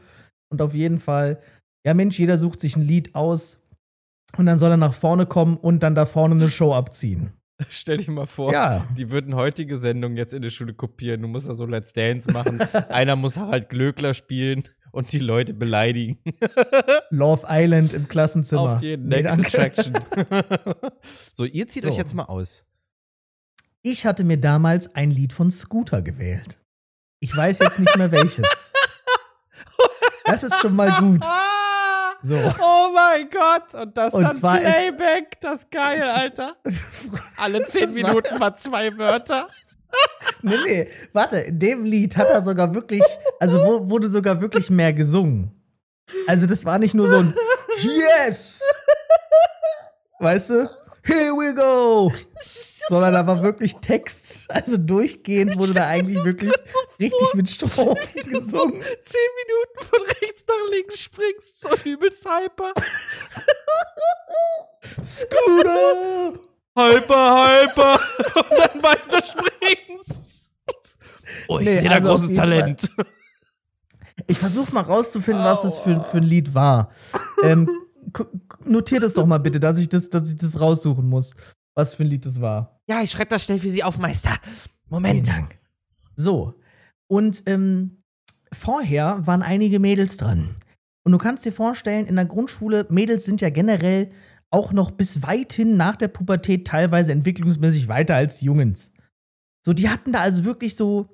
Und 0.50 0.60
auf 0.60 0.74
jeden 0.74 0.98
Fall, 0.98 1.40
ja 1.86 1.94
Mensch, 1.94 2.18
jeder 2.18 2.36
sucht 2.36 2.60
sich 2.60 2.76
ein 2.76 2.82
Lied 2.82 3.14
aus 3.14 3.58
und 4.36 4.44
dann 4.44 4.58
soll 4.58 4.70
er 4.72 4.76
nach 4.76 4.94
vorne 4.94 5.24
kommen 5.24 5.56
und 5.56 5.82
dann 5.82 5.94
da 5.94 6.04
vorne 6.04 6.34
eine 6.34 6.50
Show 6.50 6.74
abziehen. 6.74 7.32
Stell 7.68 7.98
dir 7.98 8.10
mal 8.10 8.26
vor, 8.26 8.52
Ja. 8.52 8.86
die 8.96 9.10
würden 9.10 9.34
heutige 9.34 9.76
Sendungen 9.76 10.16
jetzt 10.16 10.34
in 10.34 10.42
der 10.42 10.50
Schule 10.50 10.74
kopieren. 10.74 11.22
Du 11.22 11.28
musst 11.28 11.48
da 11.48 11.54
so 11.54 11.66
Let's 11.66 11.92
Dance 11.92 12.30
machen. 12.32 12.60
Einer 12.88 13.16
muss 13.16 13.36
Harald 13.36 13.68
Glöckler 13.68 14.14
spielen 14.14 14.64
und 14.92 15.12
die 15.12 15.18
Leute 15.18 15.54
beleidigen. 15.54 16.18
Love 17.10 17.46
Island 17.48 17.92
im 17.94 18.08
Klassenzimmer. 18.08 18.76
Auf 18.76 18.82
jeden 18.82 19.08
Nee. 19.08 19.26
Attraction. 19.26 19.94
so, 21.32 21.44
ihr 21.44 21.66
zieht 21.68 21.82
So. 21.84 21.88
euch 21.90 21.96
jetzt 21.96 22.14
mal 22.14 22.24
aus. 22.24 22.64
Ich 23.82 24.06
hatte 24.06 24.24
mir 24.24 24.38
damals 24.38 24.94
ein 24.94 25.10
Lied 25.10 25.32
von 25.32 25.50
Scooter 25.50 26.00
gewählt. 26.00 26.58
Ich 27.20 27.36
weiß 27.36 27.58
jetzt 27.58 27.78
nicht 27.78 27.96
mehr 27.96 28.10
welches. 28.12 28.72
Das 30.24 30.42
ist 30.42 30.58
schon 30.60 30.74
mal 30.74 30.90
gut. 31.00 31.22
So. 32.26 32.34
Oh 32.58 32.90
mein 32.94 33.28
Gott. 33.28 33.74
Und 33.74 33.94
das 33.96 34.14
Und 34.14 34.22
dann 34.22 34.40
Playback. 34.40 35.38
Das 35.42 35.68
geil, 35.68 36.02
Alter. 36.02 36.56
Alle 37.36 37.66
zehn 37.66 37.92
Minuten 37.92 38.38
mal 38.38 38.54
zwei 38.54 38.96
Wörter. 38.96 39.48
Nee, 40.42 40.56
nee, 40.66 40.88
warte, 41.12 41.36
in 41.38 41.58
dem 41.60 41.84
Lied 41.84 42.16
hat 42.16 42.28
er 42.28 42.42
sogar 42.42 42.74
wirklich, 42.74 43.00
also 43.38 43.88
wurde 43.88 44.08
sogar 44.08 44.40
wirklich 44.40 44.68
mehr 44.68 44.92
gesungen. 44.92 45.52
Also 46.26 46.46
das 46.46 46.64
war 46.64 46.80
nicht 46.80 46.94
nur 46.94 47.08
so 47.08 47.18
ein 47.18 47.34
Yes! 47.78 48.60
Weißt 50.18 50.50
du? 50.50 50.68
Here 51.04 51.32
we 51.32 51.54
go! 51.54 52.12
Sondern 52.88 53.14
da 53.14 53.26
war 53.26 53.42
wirklich 53.42 53.76
Text, 53.76 54.50
also 54.50 54.76
durchgehend 54.76 55.56
wurde 55.56 55.72
da 55.74 55.86
eigentlich 55.86 56.22
wirklich 56.24 56.52
richtig 57.00 57.34
mit 57.34 57.48
Strophen 57.48 57.96
gesungen. 58.30 58.82
Zehn 59.04 59.30
Minuten 59.40 59.86
von 59.86 60.00
rechts 60.20 60.44
nach 60.46 60.70
links 60.70 61.00
springst. 61.00 61.60
So 61.60 61.68
übelst 61.84 62.26
hyper. 62.28 62.72
Scooter! 65.02 66.38
Hyper, 66.76 67.62
hyper. 67.62 68.00
Und 68.34 68.58
dann 68.58 68.82
weiter 68.82 69.22
springst. 69.24 70.50
Oh, 71.48 71.58
ich 71.58 71.66
Nee, 71.66 71.78
sehe 71.78 71.88
da 71.88 71.94
also 71.96 72.08
großes 72.08 72.32
Talent. 72.32 72.90
Ich 74.26 74.38
versuche 74.38 74.72
mal 74.72 74.82
rauszufinden, 74.82 75.44
was 75.44 75.62
das 75.62 75.78
für, 75.78 76.02
für 76.02 76.18
ein 76.18 76.22
Lied 76.22 76.54
war. 76.54 76.90
Ähm, 77.42 77.68
notiert 78.64 79.02
es 79.02 79.14
doch 79.14 79.26
mal 79.26 79.38
bitte, 79.38 79.60
dass 79.60 79.76
ich 79.78 79.88
das, 79.88 80.08
dass 80.08 80.30
ich 80.32 80.38
das 80.38 80.60
raussuchen 80.60 81.08
muss, 81.08 81.34
was 81.74 81.94
für 81.94 82.04
ein 82.04 82.08
Lied 82.08 82.24
das 82.26 82.40
war. 82.40 82.80
Ja, 82.88 83.02
ich 83.02 83.10
schreibe 83.10 83.30
das 83.30 83.44
schnell 83.44 83.58
für 83.58 83.70
Sie 83.70 83.82
auf, 83.82 83.98
Meister. 83.98 84.38
Vielen 84.42 84.68
Moment. 84.88 85.28
Dank. 85.28 85.58
So. 86.16 86.54
Und 87.08 87.42
ähm, 87.46 88.02
vorher 88.52 89.26
waren 89.26 89.42
einige 89.42 89.78
Mädels 89.78 90.16
dran. 90.16 90.54
Und 91.04 91.12
du 91.12 91.18
kannst 91.18 91.44
dir 91.44 91.52
vorstellen, 91.52 92.06
in 92.06 92.16
der 92.16 92.24
Grundschule, 92.24 92.86
Mädels 92.90 93.24
sind 93.24 93.40
ja 93.40 93.50
generell 93.50 94.10
auch 94.50 94.72
noch 94.72 94.92
bis 94.92 95.22
weit 95.22 95.52
hin 95.52 95.76
nach 95.76 95.96
der 95.96 96.08
Pubertät 96.08 96.66
teilweise 96.66 97.12
entwicklungsmäßig 97.12 97.88
weiter 97.88 98.14
als 98.14 98.40
Jungs. 98.40 98.92
So, 99.66 99.72
die 99.72 99.88
hatten 99.88 100.12
da 100.12 100.20
also 100.20 100.44
wirklich 100.44 100.76
so, 100.76 101.08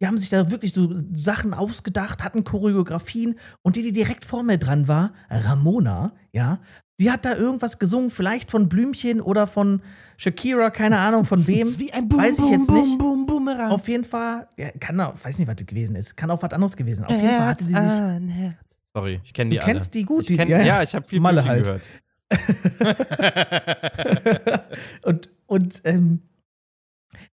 die 0.00 0.06
haben 0.06 0.18
sich 0.18 0.28
da 0.28 0.50
wirklich 0.50 0.72
so 0.72 0.94
Sachen 1.12 1.54
ausgedacht, 1.54 2.22
hatten 2.22 2.44
Choreografien 2.44 3.38
und 3.62 3.76
die, 3.76 3.82
die 3.82 3.92
direkt 3.92 4.24
vor 4.24 4.42
mir 4.42 4.58
dran 4.58 4.88
war, 4.88 5.14
Ramona, 5.30 6.14
ja, 6.32 6.60
die 7.00 7.10
hat 7.10 7.24
da 7.24 7.34
irgendwas 7.34 7.78
gesungen, 7.78 8.10
vielleicht 8.10 8.50
von 8.50 8.68
Blümchen 8.68 9.20
oder 9.20 9.46
von 9.46 9.82
Shakira, 10.18 10.70
keine 10.70 10.98
Ahnung 10.98 11.24
von 11.24 11.44
wem. 11.46 11.78
Wie 11.78 11.92
ein 11.92 12.08
Boom, 12.08 12.20
Weiß 12.20 12.34
ich 12.34 12.40
Boom, 12.40 12.52
jetzt 12.52 12.66
Boom, 12.68 12.76
nicht. 12.80 12.98
Boom, 12.98 13.26
Boomerang. 13.26 13.70
Auf 13.72 13.88
jeden 13.88 14.04
Fall, 14.04 14.48
ja, 14.56 14.70
kann 14.78 15.00
auch, 15.00 15.14
weiß 15.22 15.38
nicht, 15.38 15.48
was 15.48 15.56
das 15.56 15.66
gewesen 15.66 15.96
ist. 15.96 16.16
Kann 16.16 16.30
auch 16.30 16.42
was 16.42 16.52
anderes 16.52 16.76
gewesen. 16.76 17.04
Auf 17.04 17.10
jeden 17.12 17.28
Fall 17.28 17.46
hatte 17.46 17.64
sie 17.64 17.70
sich. 17.70 17.78
an 17.78 18.28
Herz. 18.28 18.78
Sorry, 18.94 19.20
ich 19.24 19.32
kenne 19.34 19.50
Du 19.50 19.54
die 19.54 19.60
alle. 19.60 19.72
kennst 19.72 19.94
die 19.94 20.04
gut, 20.04 20.20
ich 20.22 20.26
die- 20.28 20.36
kenn, 20.36 20.48
ja. 20.66 20.82
ich 20.82 20.94
habe 20.94 21.06
viel 21.06 21.20
Malle 21.20 21.42
Blümchen 21.42 21.64
halt. 21.64 21.64
gehört. 21.64 21.90
und 25.02 25.28
und 25.46 25.80
ähm, 25.84 26.22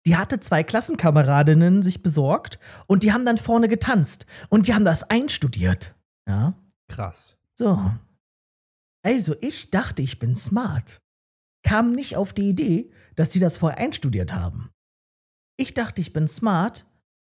die 0.06 0.16
hatte 0.16 0.40
zwei 0.40 0.62
Klassenkameradinnen 0.64 1.82
sich 1.82 2.02
besorgt 2.02 2.58
und 2.86 3.02
die 3.02 3.12
haben 3.12 3.24
dann 3.24 3.38
vorne 3.38 3.68
getanzt 3.68 4.26
und 4.48 4.66
die 4.66 4.74
haben 4.74 4.84
das 4.84 5.08
einstudiert. 5.08 5.94
Ja. 6.28 6.54
Krass. 6.88 7.38
So. 7.54 7.90
Also, 9.08 9.34
ich 9.40 9.70
dachte, 9.70 10.02
ich 10.02 10.18
bin 10.18 10.36
smart. 10.36 11.00
Kam 11.62 11.92
nicht 11.92 12.16
auf 12.16 12.34
die 12.34 12.50
Idee, 12.50 12.90
dass 13.16 13.32
sie 13.32 13.40
das 13.40 13.56
vorher 13.56 13.78
einstudiert 13.78 14.34
haben. 14.34 14.68
Ich 15.56 15.72
dachte, 15.72 16.02
ich 16.02 16.12
bin 16.12 16.28
smart. 16.28 16.84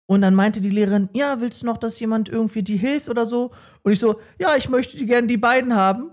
Und 0.09 0.21
dann 0.21 0.33
meinte 0.33 0.61
die 0.61 0.69
Lehrerin, 0.69 1.09
ja, 1.11 1.41
willst 1.41 1.61
du 1.61 1.65
noch, 1.65 1.77
dass 1.77 1.99
jemand 1.99 2.29
irgendwie 2.29 2.63
dir 2.63 2.77
hilft 2.77 3.09
oder 3.09 3.25
so? 3.25 3.51
Und 3.81 3.91
ich 3.91 3.99
so, 3.99 4.21
ja, 4.39 4.55
ich 4.55 4.69
möchte 4.69 5.05
gerne 5.05 5.27
die 5.27 5.35
beiden 5.35 5.75
haben 5.75 6.11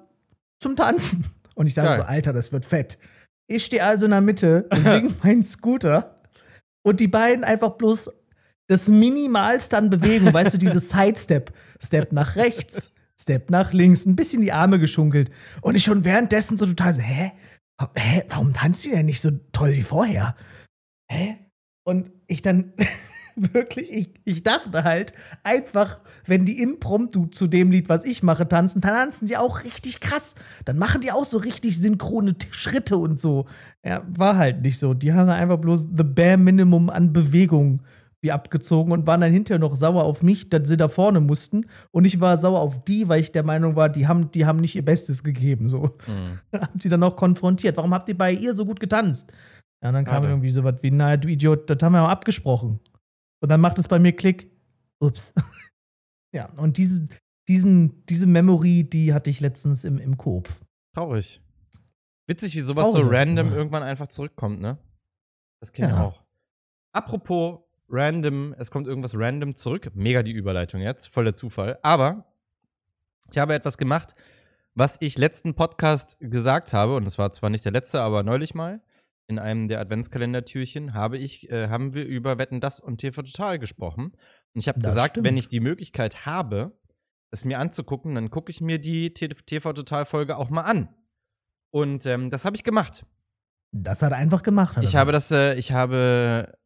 zum 0.61 0.75
Tanzen. 0.75 1.25
Und 1.55 1.69
ich 1.69 1.75
dachte 1.75 1.91
Geil. 1.91 1.97
so, 1.99 2.03
Alter, 2.03 2.33
das 2.33 2.51
wird 2.51 2.65
fett. 2.65 2.99
Ich 3.47 3.65
stehe 3.65 3.85
also 3.85 4.07
in 4.07 4.11
der 4.11 4.21
Mitte, 4.23 4.69
sing 4.75 5.15
meinen 5.23 5.45
Scooter 5.45 6.21
und 6.83 6.99
die 6.99 7.09
beiden 7.09 7.45
einfach 7.45 7.71
bloß 7.71 8.11
das 8.67 8.89
Minimalste 8.89 9.77
an 9.77 9.89
Bewegung, 9.89 10.35
weißt 10.35 10.55
du, 10.55 10.59
dieses 10.59 10.89
Sidestep, 10.91 11.53
Step 11.81 12.13
nach 12.13 12.35
rechts, 12.35 12.91
Step 13.21 13.51
nach 13.51 13.73
links, 13.73 14.07
ein 14.07 14.17
bisschen 14.17 14.43
die 14.43 14.53
Arme 14.53 14.79
geschunkelt. 14.79 15.31
Und 15.61 15.75
ich 15.75 15.85
schon 15.85 16.05
währenddessen 16.05 16.57
so 16.57 16.67
total 16.67 16.95
so, 16.95 17.01
hä? 17.01 17.33
Hä? 17.97 18.23
Warum 18.29 18.53
tanzt 18.53 18.85
die 18.85 18.91
denn 18.91 19.07
nicht 19.07 19.21
so 19.21 19.31
toll 19.53 19.73
wie 19.73 19.83
vorher? 19.83 20.37
Hä? 21.11 21.37
Und 21.85 22.11
ich 22.27 22.41
dann 22.41 22.73
wirklich, 23.37 23.91
ich, 23.91 24.15
ich 24.25 24.43
dachte 24.43 24.85
halt 24.85 25.13
einfach, 25.43 26.01
wenn 26.27 26.45
die 26.45 26.63
impromptu 26.63 27.27
zu 27.27 27.47
dem 27.47 27.71
Lied, 27.71 27.89
was 27.89 28.05
ich 28.05 28.23
mache, 28.23 28.49
tanzen, 28.49 28.81
dann 28.81 28.95
tanzen 28.95 29.27
die 29.27 29.37
auch 29.37 29.65
richtig 29.65 30.01
krass. 30.01 30.35
Dann 30.65 30.79
machen 30.79 31.01
die 31.01 31.13
auch 31.13 31.25
so 31.25 31.39
richtig 31.39 31.77
synchrone 31.79 32.37
Schritte 32.51 32.97
und 32.97 33.21
so. 33.21 33.47
Ja, 33.85 34.03
war 34.09 34.37
halt 34.37 34.63
nicht 34.63 34.79
so. 34.79 34.95
Die 34.95 35.13
haben 35.13 35.29
einfach 35.29 35.59
bloß 35.59 35.89
the 35.97 36.05
bare 36.05 36.37
minimum 36.39 36.91
an 36.91 37.13
Bewegung 37.13 37.83
wie 38.23 38.33
abgezogen 38.33 38.93
und 38.93 39.07
waren 39.07 39.21
dann 39.23 39.33
hinterher 39.33 39.59
noch 39.59 39.77
sauer 39.77 40.05
auf 40.05 40.23
mich, 40.23 40.51
dass 40.51 40.69
sie 40.69 40.77
da 40.77 40.89
vorne 40.89 41.21
mussten. 41.21 41.67
Und 41.91 42.05
ich 42.05 42.21
war 42.21 42.37
sauer 42.37 42.61
auf 42.61 42.85
die, 42.85 43.09
weil 43.09 43.21
ich 43.21 43.33
der 43.33 43.43
Meinung 43.43 43.77
war, 43.77 43.89
die 43.89 44.07
haben, 44.07 44.31
die 44.31 44.45
haben 44.47 44.61
nicht 44.61 44.77
ihr 44.77 44.85
Bestes 44.85 45.23
gegeben. 45.25 45.69
So. 45.69 45.97
Mhm. 46.07 46.39
Hab 46.53 46.79
die 46.79 46.89
dann 46.89 47.03
auch 47.03 47.17
konfrontiert. 47.17 47.77
Warum 47.77 47.95
habt 47.95 48.09
ihr 48.09 48.19
bei 48.19 48.33
ihr 48.33 48.55
so 48.55 48.65
gut 48.67 48.79
getanzt? 48.81 49.33
Ja, 49.83 49.89
und 49.89 49.95
dann 49.95 50.05
kam 50.05 50.17
Schade. 50.23 50.29
irgendwie 50.29 50.51
so 50.51 50.63
was 50.65 50.75
wie, 50.83 50.91
na, 50.91 51.17
du 51.17 51.29
Idiot, 51.29 51.71
das 51.71 51.79
haben 51.83 51.93
wir 51.95 52.03
auch 52.03 52.09
abgesprochen. 52.09 52.81
Und 53.43 53.49
dann 53.49 53.61
macht 53.61 53.79
es 53.79 53.89
bei 53.89 53.99
mir 53.99 54.13
Klick. 54.13 54.51
Ups. 55.03 55.33
ja, 56.35 56.51
und 56.59 56.77
diese, 56.77 57.07
diesen, 57.49 58.05
diese 58.05 58.27
Memory, 58.27 58.85
die 58.85 59.15
hatte 59.15 59.31
ich 59.31 59.41
letztens 59.41 59.85
im, 59.85 59.97
im 59.99 60.19
Coop. 60.19 60.51
Traurig. 60.95 61.41
Witzig, 62.29 62.55
wie 62.55 62.61
sowas 62.61 62.93
so 62.93 62.99
Traurig, 63.01 63.19
random 63.19 63.47
aber- 63.47 63.57
irgendwann 63.57 63.83
einfach 63.83 64.09
zurückkommt, 64.09 64.61
ne? 64.61 64.77
Das 65.63 65.73
kenne 65.73 65.89
ich 65.93 65.95
Ja. 65.97 66.05
auch. 66.05 66.23
Apropos 66.95 67.61
random, 67.91 68.55
es 68.59 68.71
kommt 68.71 68.87
irgendwas 68.87 69.17
random 69.17 69.55
zurück. 69.55 69.91
Mega 69.95 70.23
die 70.23 70.33
Überleitung 70.33 70.81
jetzt, 70.81 71.09
voll 71.09 71.25
der 71.25 71.35
Zufall. 71.35 71.79
Aber 71.83 72.27
ich 73.31 73.39
habe 73.39 73.55
etwas 73.55 73.79
gemacht, 73.79 74.15
was 74.75 74.97
ich 75.01 75.19
letzten 75.19 75.55
Podcast 75.55 76.17
gesagt 76.21 76.73
habe, 76.73 76.97
und 76.97 77.05
das 77.05 77.19
war 77.19 77.33
zwar 77.33 77.51
nicht 77.51 77.65
der 77.65 77.73
letzte, 77.73 78.01
aber 78.01 78.23
neulich 78.23 78.55
mal, 78.55 78.81
in 79.27 79.39
einem 79.39 79.69
der 79.69 79.81
Adventskalendertürchen, 79.81 80.95
habe 80.95 81.17
ich, 81.17 81.51
äh, 81.51 81.69
haben 81.69 81.95
wir 81.95 82.05
über 82.05 82.39
Wetten 82.39 82.61
das 82.61 82.81
und 82.81 82.99
TV 82.99 83.23
Total 83.23 83.59
gesprochen. 83.59 84.07
Und 84.55 84.61
ich 84.61 84.69
habe 84.69 84.81
gesagt, 84.81 85.15
stimmt. 85.15 85.27
wenn 85.27 85.37
ich 85.37 85.49
die 85.49 85.61
Möglichkeit 85.61 86.27
habe, 86.27 86.77
es 87.31 87.45
mir 87.45 87.61
anzugucken, 87.61 88.17
dann 88.17 88.31
gucke 88.31 88.51
ich 88.51 88.61
mir 88.61 88.81
die 88.81 89.15
TV 89.15 89.73
Total 89.73 90.05
Folge 90.05 90.37
auch 90.37 90.51
mal 90.51 90.63
an. 90.63 90.89
Und 91.71 92.05
ähm, 92.07 92.31
das 92.31 92.45
habe 92.45 92.57
ich 92.57 92.65
gemacht. 92.65 93.07
Das 93.73 94.03
hat 94.03 94.11
er 94.11 94.19
einfach 94.19 94.43
gemacht. 94.43 94.79
Ich 94.81 94.97
habe 94.97 95.13
das, 95.13 95.31
äh, 95.31 95.55
ich 95.55 95.73
habe, 95.73 96.59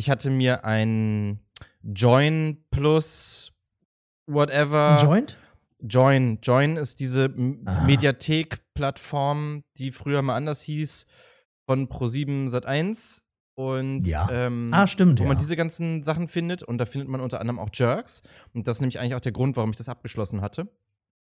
ich 0.00 0.08
hatte 0.08 0.30
mir 0.30 0.64
ein 0.64 1.38
Join 1.82 2.56
Plus 2.70 3.52
whatever. 4.26 4.96
Joint? 5.00 5.36
Join. 5.82 6.38
Join 6.42 6.76
ist 6.78 7.00
diese 7.00 7.26
Ah. 7.66 7.84
Mediathek-Plattform, 7.84 9.62
die 9.76 9.90
früher 9.92 10.22
mal 10.22 10.36
anders 10.36 10.62
hieß, 10.62 11.06
von 11.66 11.88
Pro7 11.88 12.48
Sat1. 12.48 13.20
Und 13.54 14.06
Ja. 14.06 14.26
ähm, 14.32 14.70
Ah, 14.72 14.86
stimmt, 14.86 15.20
wo 15.20 15.24
man 15.24 15.34
ja. 15.34 15.40
diese 15.40 15.54
ganzen 15.56 16.02
Sachen 16.02 16.28
findet. 16.28 16.62
Und 16.62 16.78
da 16.78 16.86
findet 16.86 17.10
man 17.10 17.20
unter 17.20 17.40
anderem 17.40 17.58
auch 17.58 17.68
Jerks. 17.74 18.22
Und 18.54 18.66
das 18.66 18.76
ist 18.76 18.80
nämlich 18.80 18.98
eigentlich 19.00 19.14
auch 19.16 19.20
der 19.20 19.32
Grund, 19.32 19.56
warum 19.56 19.70
ich 19.70 19.76
das 19.76 19.90
abgeschlossen 19.90 20.40
hatte. 20.40 20.68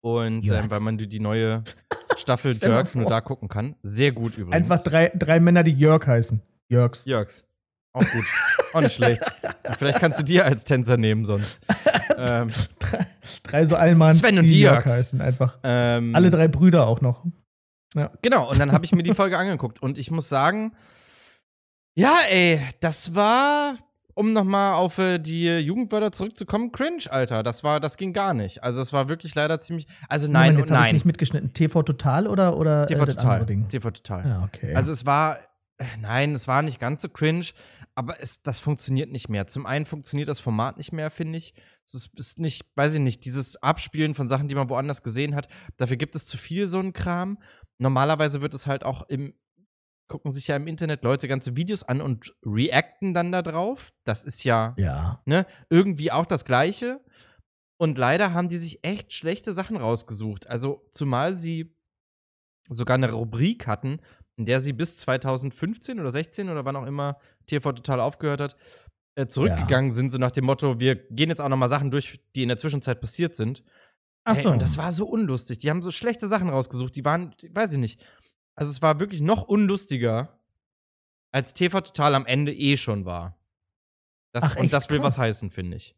Und 0.03 0.49
ähm, 0.49 0.71
weil 0.71 0.81
man 0.81 0.99
die, 0.99 1.09
die 1.09 1.19
neue 1.21 1.65
Staffel 2.17 2.57
Jerks 2.57 2.95
nur 2.95 3.09
da 3.11 3.21
gucken 3.21 3.49
kann. 3.49 3.75
Sehr 3.83 4.13
gut 4.13 4.37
übrigens. 4.39 4.55
Einfach 4.55 4.85
drei, 4.85 5.11
drei 5.17 5.41
Männer, 5.41 5.65
die 5.65 5.73
Jörg 5.73 6.07
heißen. 6.07 6.41
Jörgs. 6.69 7.05
Jörgs. 7.07 7.45
Auch 7.95 8.01
gut. 8.11 8.25
auch 8.73 8.81
nicht 8.81 8.95
schlecht. 8.95 9.23
Vielleicht 9.79 10.01
kannst 10.01 10.19
du 10.19 10.23
dir 10.23 10.45
als 10.47 10.65
Tänzer 10.65 10.97
nehmen 10.97 11.25
sonst. 11.25 11.61
ähm, 12.17 12.51
Drei, 12.79 13.07
drei 13.43 13.65
so 13.67 13.77
Allmanns, 13.77 14.21
Sven 14.21 14.39
und 14.39 14.47
die 14.47 14.61
Jörg 14.61 14.87
heißen 14.87 15.21
einfach. 15.21 15.59
ähm, 15.63 16.15
Alle 16.15 16.31
drei 16.31 16.49
Brüder 16.49 16.87
auch 16.87 17.01
noch. 17.01 17.25
Genau, 18.23 18.49
und 18.49 18.59
dann 18.59 18.73
habe 18.73 18.85
ich 18.87 18.93
mir 18.93 19.03
die 19.03 19.13
Folge 19.15 19.37
angeguckt. 19.37 19.83
Und 19.83 19.99
ich 19.99 20.11
muss 20.11 20.29
sagen, 20.31 20.73
ja, 21.95 22.17
ey, 22.31 22.63
das 22.81 23.15
war, 23.15 23.75
um 24.15 24.33
nochmal 24.33 24.73
auf 24.75 24.97
äh, 24.97 25.19
die 25.19 25.45
Jugendwörter 25.59 26.11
zurückzukommen, 26.13 26.73
cringe, 26.73 27.05
Alter. 27.11 27.43
Das 27.43 27.63
war, 27.65 27.81
das 27.81 27.99
ging 27.99 28.15
gar 28.15 28.33
nicht. 28.33 28.63
Also 28.63 28.81
es 28.81 28.95
war 28.95 29.11
wirklich 29.11 29.35
leider 29.35 29.61
ziemlich. 29.61 29.87
Also 30.09 30.27
nein, 30.31 30.53
Moment, 30.55 30.57
und 30.57 30.61
jetzt 30.61 30.71
ich 30.71 30.87
nein. 30.87 30.95
nicht 30.95 31.05
mitgeschnitten. 31.05 31.53
TV 31.53 31.83
Total 31.83 32.27
oder, 32.27 32.57
oder 32.57 32.87
TV 32.87 33.03
äh, 33.03 33.07
total. 33.07 33.47
TV 33.69 33.91
total. 33.91 34.25
Ja, 34.27 34.43
okay. 34.45 34.75
Also 34.75 34.91
es 34.91 35.05
war, 35.05 35.39
äh, 35.77 35.85
nein, 36.01 36.33
es 36.33 36.49
war 36.49 36.63
nicht 36.63 36.81
ganz 36.81 37.03
so 37.03 37.11
cringe, 37.11 37.45
aber 37.95 38.21
es, 38.21 38.43
das 38.43 38.59
funktioniert 38.59 39.11
nicht 39.11 39.29
mehr. 39.29 39.47
Zum 39.47 39.67
einen 39.67 39.85
funktioniert 39.85 40.29
das 40.29 40.41
Format 40.41 40.77
nicht 40.79 40.93
mehr, 40.93 41.11
finde 41.11 41.39
ich. 41.39 41.53
Es 41.87 41.95
ist, 41.95 42.11
ist 42.19 42.39
nicht, 42.39 42.65
weiß 42.75 42.95
ich 42.95 43.01
nicht, 43.01 43.25
dieses 43.25 43.63
Abspielen 43.63 44.15
von 44.15 44.29
Sachen, 44.29 44.49
die 44.49 44.55
man 44.55 44.71
woanders 44.71 45.03
gesehen 45.03 45.35
hat. 45.35 45.49
Dafür 45.77 45.97
gibt 45.97 46.15
es 46.15 46.27
zu 46.27 46.39
viel 46.39 46.67
so 46.67 46.79
einen 46.79 46.93
Kram. 46.93 47.39
Normalerweise 47.79 48.41
wird 48.41 48.55
es 48.55 48.67
halt 48.67 48.85
auch 48.85 49.09
im, 49.09 49.35
gucken 50.09 50.31
sich 50.31 50.49
ja 50.49 50.57
im 50.57 50.67
Internet 50.67 51.05
Leute 51.05 51.29
ganze 51.29 51.57
Videos 51.57 51.83
an 51.83 52.01
und 52.01 52.35
reacten 52.45 53.13
dann 53.15 53.33
da 53.33 53.43
drauf. 53.43 53.93
Das 54.05 54.25
ist 54.25 54.45
ja, 54.45 54.75
ja. 54.79 55.23
ne, 55.27 55.47
irgendwie 55.69 56.13
auch 56.13 56.27
das 56.27 56.45
Gleiche. 56.45 57.01
Und 57.79 57.99
leider 57.99 58.33
haben 58.33 58.49
die 58.49 58.59
sich 58.59 58.85
echt 58.85 59.13
schlechte 59.13 59.53
Sachen 59.53 59.77
rausgesucht. 59.77 60.47
Also, 60.47 60.87
zumal 60.93 61.35
sie 61.35 61.75
sogar 62.69 62.95
eine 62.95 63.11
Rubrik 63.11 63.67
hatten, 63.67 64.01
in 64.37 64.47
der 64.47 64.61
sie 64.61 64.73
bis 64.73 64.99
2015 64.99 65.99
oder 65.99 66.11
16 66.11 66.49
oder 66.49 66.65
wann 66.65 66.77
auch 66.77 66.87
immer 66.87 67.19
TV 67.47 67.73
total 67.73 68.01
aufgehört 68.01 68.41
hat, 68.41 68.57
äh, 69.15 69.27
zurückgegangen 69.27 69.93
sind, 69.93 70.11
so 70.11 70.19
nach 70.19 70.31
dem 70.31 70.45
Motto, 70.45 70.81
wir 70.81 70.97
gehen 70.97 71.29
jetzt 71.29 71.41
auch 71.41 71.49
noch 71.49 71.57
mal 71.57 71.69
Sachen 71.69 71.91
durch, 71.91 72.21
die 72.35 72.43
in 72.43 72.49
der 72.49 72.57
Zwischenzeit 72.57 73.01
passiert 73.01 73.35
sind. 73.35 73.63
Ach 74.25 74.37
so. 74.37 74.51
und 74.51 74.63
das 74.63 74.77
war 74.77 74.93
so 74.93 75.07
unlustig. 75.07 75.59
Die 75.59 75.71
haben 75.71 75.83
so 75.83 75.91
schlechte 75.91 76.29
Sachen 76.29 76.49
rausgesucht. 76.49 76.95
Die 76.95 77.05
waren, 77.05 77.35
weiß 77.51 77.73
ich 77.73 77.79
nicht. 77.79 78.05
Also 78.55 78.71
es 78.71 78.81
war 78.81 79.01
wirklich 79.01 79.21
noch 79.21 79.43
unlustiger, 79.43 80.39
als 81.33 81.55
TV 81.55 81.81
Total 81.81 82.15
am 82.15 82.27
Ende 82.27 82.55
eh 82.55 82.77
schon 82.77 83.05
war. 83.05 83.39
Das, 84.33 84.45
Ach, 84.45 84.57
und 84.57 84.73
das 84.73 84.89
will 84.91 85.03
was 85.03 85.15
Krass. 85.15 85.25
heißen, 85.25 85.51
finde 85.51 85.77
ich. 85.79 85.97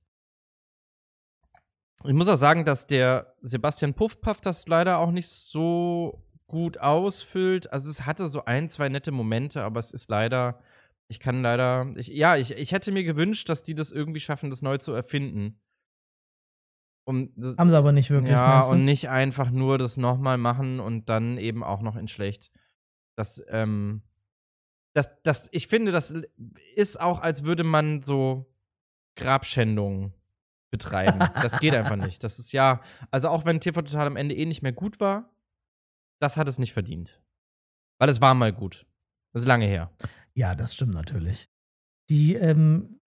Ich 2.05 2.13
muss 2.13 2.29
auch 2.29 2.37
sagen, 2.37 2.65
dass 2.65 2.87
der 2.87 3.35
Sebastian 3.41 3.95
Puffpaff 3.95 4.41
das 4.41 4.67
leider 4.67 4.99
auch 4.99 5.11
nicht 5.11 5.29
so 5.29 6.23
gut 6.47 6.79
ausfüllt. 6.79 7.73
Also 7.73 7.91
es 7.91 8.05
hatte 8.05 8.27
so 8.27 8.45
ein, 8.45 8.69
zwei 8.69 8.89
nette 8.89 9.11
Momente, 9.11 9.63
aber 9.63 9.81
es 9.81 9.91
ist 9.93 10.11
leider, 10.11 10.61
ich 11.09 11.21
kann 11.21 11.43
leider, 11.43 11.93
ich, 11.97 12.09
ja, 12.09 12.37
ich, 12.37 12.53
ich 12.53 12.73
hätte 12.73 12.93
mir 12.93 13.05
gewünscht, 13.05 13.49
dass 13.49 13.63
die 13.63 13.75
das 13.75 13.91
irgendwie 13.93 14.21
schaffen, 14.21 14.51
das 14.51 14.63
neu 14.63 14.79
zu 14.79 14.93
erfinden. 14.93 15.61
Um 17.07 17.33
das, 17.37 17.57
Haben 17.57 17.69
sie 17.69 17.77
aber 17.77 17.93
nicht 17.93 18.11
wirklich. 18.11 18.31
ja, 18.31 18.61
du? 18.61 18.73
und 18.73 18.85
nicht 18.85 19.11
einfach 19.11 19.51
nur 19.51 19.77
das 19.77 19.97
nochmal 19.97 20.39
machen 20.39 20.81
und 20.81 21.11
dann 21.11 21.37
eben 21.37 21.63
auch 21.63 21.83
noch 21.83 21.97
in 21.97 22.09
schlecht. 22.09 22.51
Das, 23.17 23.45
ähm, 23.49 24.03
das, 24.95 25.11
das, 25.23 25.49
ich 25.53 25.67
finde, 25.67 25.93
das 25.93 26.15
ist 26.75 27.01
auch, 27.01 27.21
als 27.21 27.45
würde 27.45 27.65
man 27.65 28.01
so 28.01 28.51
Grabschändungen 29.17 30.15
betreiben. 30.71 31.19
Das 31.35 31.61
geht 31.61 31.75
einfach 31.75 31.97
nicht. 31.97 32.25
Das 32.25 32.39
ist 32.39 32.53
ja, 32.53 32.81
also 33.11 33.29
auch 33.29 33.45
wenn 33.45 33.61
TV 33.61 33.83
Total 33.83 34.07
am 34.07 34.17
Ende 34.17 34.35
eh 34.35 34.47
nicht 34.47 34.63
mehr 34.63 34.73
gut 34.73 34.99
war, 34.99 35.31
das 36.21 36.37
hat 36.37 36.49
es 36.49 36.59
nicht 36.59 36.73
verdient. 36.73 37.23
Weil 37.99 38.09
es 38.09 38.21
war 38.21 38.35
mal 38.35 38.53
gut. 38.53 38.87
Das 39.33 39.43
ist 39.43 39.47
lange 39.47 39.67
her. 39.67 39.91
Ja, 40.37 40.55
das 40.55 40.75
stimmt 40.75 40.95
natürlich. 40.95 41.49
Die, 42.11 42.35
ähm, 42.35 43.01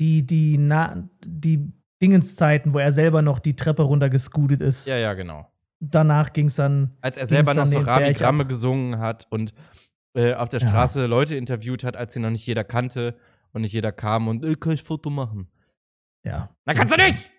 die, 0.00 0.26
die, 0.26 0.58
na, 0.58 1.08
die 1.24 1.72
Dingenszeiten, 2.02 2.72
wo 2.74 2.78
er 2.78 2.92
selber 2.92 3.22
noch 3.22 3.38
die 3.38 3.54
Treppe 3.56 3.82
runtergescootet 3.82 4.60
ist. 4.60 4.86
Ja, 4.86 4.96
ja, 4.96 5.14
genau. 5.14 5.52
Danach 5.80 6.32
ging 6.32 6.46
es 6.46 6.56
dann. 6.56 6.96
Als 7.00 7.16
er 7.18 7.26
selber 7.26 7.54
noch 7.54 7.66
so 7.66 7.78
Rabi-Gramme 7.78 8.42
ab. 8.44 8.48
gesungen 8.48 8.98
hat 8.98 9.26
und 9.30 9.54
äh, 10.14 10.34
auf 10.34 10.48
der 10.48 10.60
Ja. 10.60 10.68
Straße 10.68 11.06
Leute 11.06 11.36
interviewt 11.36 11.84
hat, 11.84 11.96
als 11.96 12.14
sie 12.14 12.20
noch 12.20 12.30
nicht 12.30 12.46
jeder 12.46 12.64
kannte 12.64 13.16
und 13.52 13.62
nicht 13.62 13.72
jeder 13.72 13.92
kam 13.92 14.28
und 14.28 14.44
äh, 14.44 14.54
kann 14.56 14.72
ich 14.72 14.82
Foto 14.82 15.10
machen. 15.10 15.48
Ja. 16.24 16.54
Na, 16.66 16.74
kannst 16.74 16.94
du 16.96 17.02
nicht! 17.02 17.30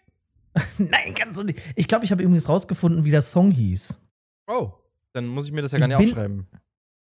Nein, 0.77 1.13
kannst 1.15 1.39
du 1.39 1.43
nicht. 1.43 1.59
Ich 1.75 1.87
glaube, 1.87 2.03
ich 2.05 2.11
habe 2.11 2.23
übrigens 2.23 2.49
rausgefunden, 2.49 3.03
wie 3.03 3.11
der 3.11 3.21
Song 3.21 3.51
hieß. 3.51 4.01
Oh, 4.47 4.71
dann 5.13 5.27
muss 5.27 5.45
ich 5.45 5.51
mir 5.51 5.61
das 5.61 5.71
ja 5.71 5.79
gar 5.79 5.87
nicht 5.87 5.97
bin- 5.97 6.07
aufschreiben. 6.07 6.47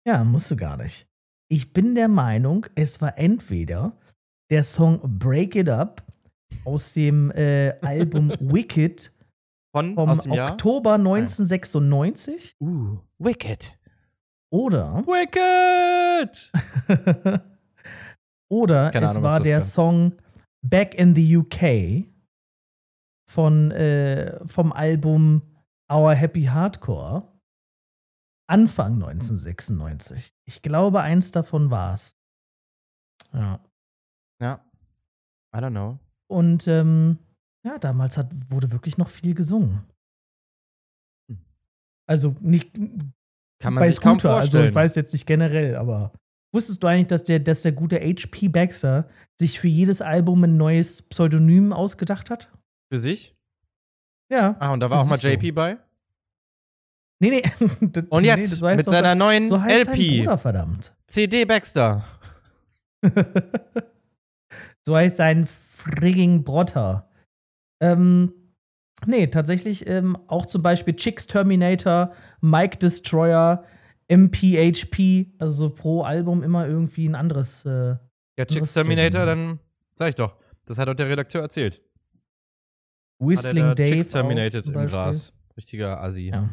Ja, 0.07 0.24
musst 0.24 0.50
du 0.51 0.55
gar 0.55 0.77
nicht. 0.77 1.07
Ich 1.48 1.74
bin 1.74 1.96
der 1.96 2.08
Meinung, 2.08 2.66
es 2.75 3.02
war 3.02 3.18
entweder 3.18 3.98
der 4.50 4.64
Song 4.64 5.00
Break 5.20 5.56
It 5.56 5.70
Up 5.70 6.04
aus 6.64 6.94
dem 6.94 7.32
äh, 7.32 7.74
Album 7.82 8.30
Wicked 8.40 9.12
Von, 9.75 9.94
vom 9.96 10.14
dem 10.18 10.34
Jahr? 10.34 10.52
Oktober 10.52 10.94
1996 10.96 12.56
Uh, 12.60 12.98
Wicked. 13.20 13.78
oder 14.52 15.04
Wicked! 15.06 16.52
oder 18.50 18.92
Keine 18.92 19.06
es 19.06 19.12
Ahnung, 19.12 19.24
war 19.24 19.40
der 19.40 19.60
kann. 19.60 19.68
Song 19.68 20.14
Back 20.64 20.96
in 20.96 21.14
the 21.16 21.38
UK 21.38 22.06
von, 23.30 23.70
äh, 23.72 24.40
vom 24.48 24.72
Album 24.74 25.42
Our 25.92 26.14
Happy 26.16 26.46
Hardcore 26.46 27.28
Anfang 28.48 28.94
1996. 28.96 30.34
Ich 30.46 30.62
glaube, 30.62 31.02
eins 31.02 31.32
davon 31.32 31.72
war's. 31.72 32.16
Ja. 33.34 33.60
Ja. 34.42 34.66
I 35.56 35.60
don't 35.60 35.72
know. 35.72 36.00
Und 36.28 36.68
ähm, 36.68 37.18
ja, 37.66 37.78
damals 37.80 38.18
hat, 38.18 38.30
wurde 38.50 38.72
wirklich 38.72 38.98
noch 38.98 39.10
viel 39.10 39.34
gesungen. 39.34 39.84
Hm. 41.30 41.40
Also 42.08 42.36
nicht 42.42 42.74
Kann 43.60 43.74
man 43.74 43.82
bei 43.82 43.90
sich 43.90 44.02
kaum 44.02 44.20
Scooter, 44.20 44.36
also 44.36 44.42
vorstellen. 44.42 44.70
ich 44.70 44.75
weiß 44.75 44.96
jetzt 44.96 45.14
nicht 45.14 45.25
generell, 45.25 45.75
aber 45.75 46.12
wusstest 46.54 46.84
du 46.84 46.88
eigentlich, 46.88 47.08
dass 47.08 47.24
der, 47.24 47.40
dass 47.40 47.64
der 47.64 47.72
gute 47.72 48.00
HP 48.00 48.50
Baxter 48.50 49.10
sich 49.40 49.60
für 49.60 49.68
jedes 49.68 50.02
Album 50.02 50.44
ein 50.44 50.58
neues 50.58 51.02
Pseudonym 51.02 51.74
ausgedacht 51.74 52.30
hat? 52.30 52.52
Für 52.92 53.00
sich? 53.00 53.36
Ja. 54.32 54.56
Ah, 54.60 54.74
und 54.74 54.80
da 54.80 54.90
war 54.90 55.02
auch 55.02 55.06
mal. 55.06 55.20
JP 55.20 55.52
bei? 55.52 55.78
Nee, 57.29 57.41
nee. 57.60 57.67
Das- 57.91 58.03
Und 58.10 58.22
nee, 58.24 58.27
jetzt 58.27 58.62
weiß 58.62 58.77
mit 58.77 58.88
doch- 58.88 58.91
seiner 58.91 59.15
neuen 59.15 59.48
so 59.48 59.62
heißt 59.62 59.89
LP. 59.89 60.20
Bruder, 60.20 60.38
verdammt. 60.38 60.94
CD 61.08 61.46
Baxter. 61.46 62.03
so 64.86 64.96
heißt 64.96 65.17
sein 65.17 65.48
frigging 65.48 66.44
Brotter. 66.44 67.10
Ähm, 67.82 68.34
nee, 69.05 69.27
tatsächlich 69.27 69.88
ähm, 69.88 70.17
auch 70.27 70.46
zum 70.46 70.62
Beispiel 70.62 70.96
Chicks 70.96 71.27
Terminator, 71.27 72.13
Mike 72.41 72.77
Destroyer, 72.77 73.63
MPHP, 74.08 75.34
also 75.39 75.70
pro 75.70 76.03
Album 76.03 76.44
immer 76.44 76.67
irgendwie 76.67 77.08
ein 77.08 77.15
anderes. 77.15 77.65
Äh, 77.65 77.96
Ja, 78.38 78.46
Chicks 78.46 78.74
Terminator, 78.74 79.25
dann 79.25 79.60
sag 79.96 80.10
ich 80.10 80.15
doch. 80.15 80.36
Das 80.65 80.77
hat 80.79 80.88
doch 80.88 80.94
der 80.96 81.10
Redakteur 81.10 81.41
erzählt. 81.41 81.82
Whistling 83.20 83.63
da 83.63 83.75
Dave. 83.75 83.89
Chicks 83.89 84.08
auch 84.10 84.12
Terminated 84.13 84.67
im. 84.67 84.74
Gras. 84.88 85.32
Richtiger 85.58 86.01
Assi. 86.01 86.29
Ja. 86.29 86.50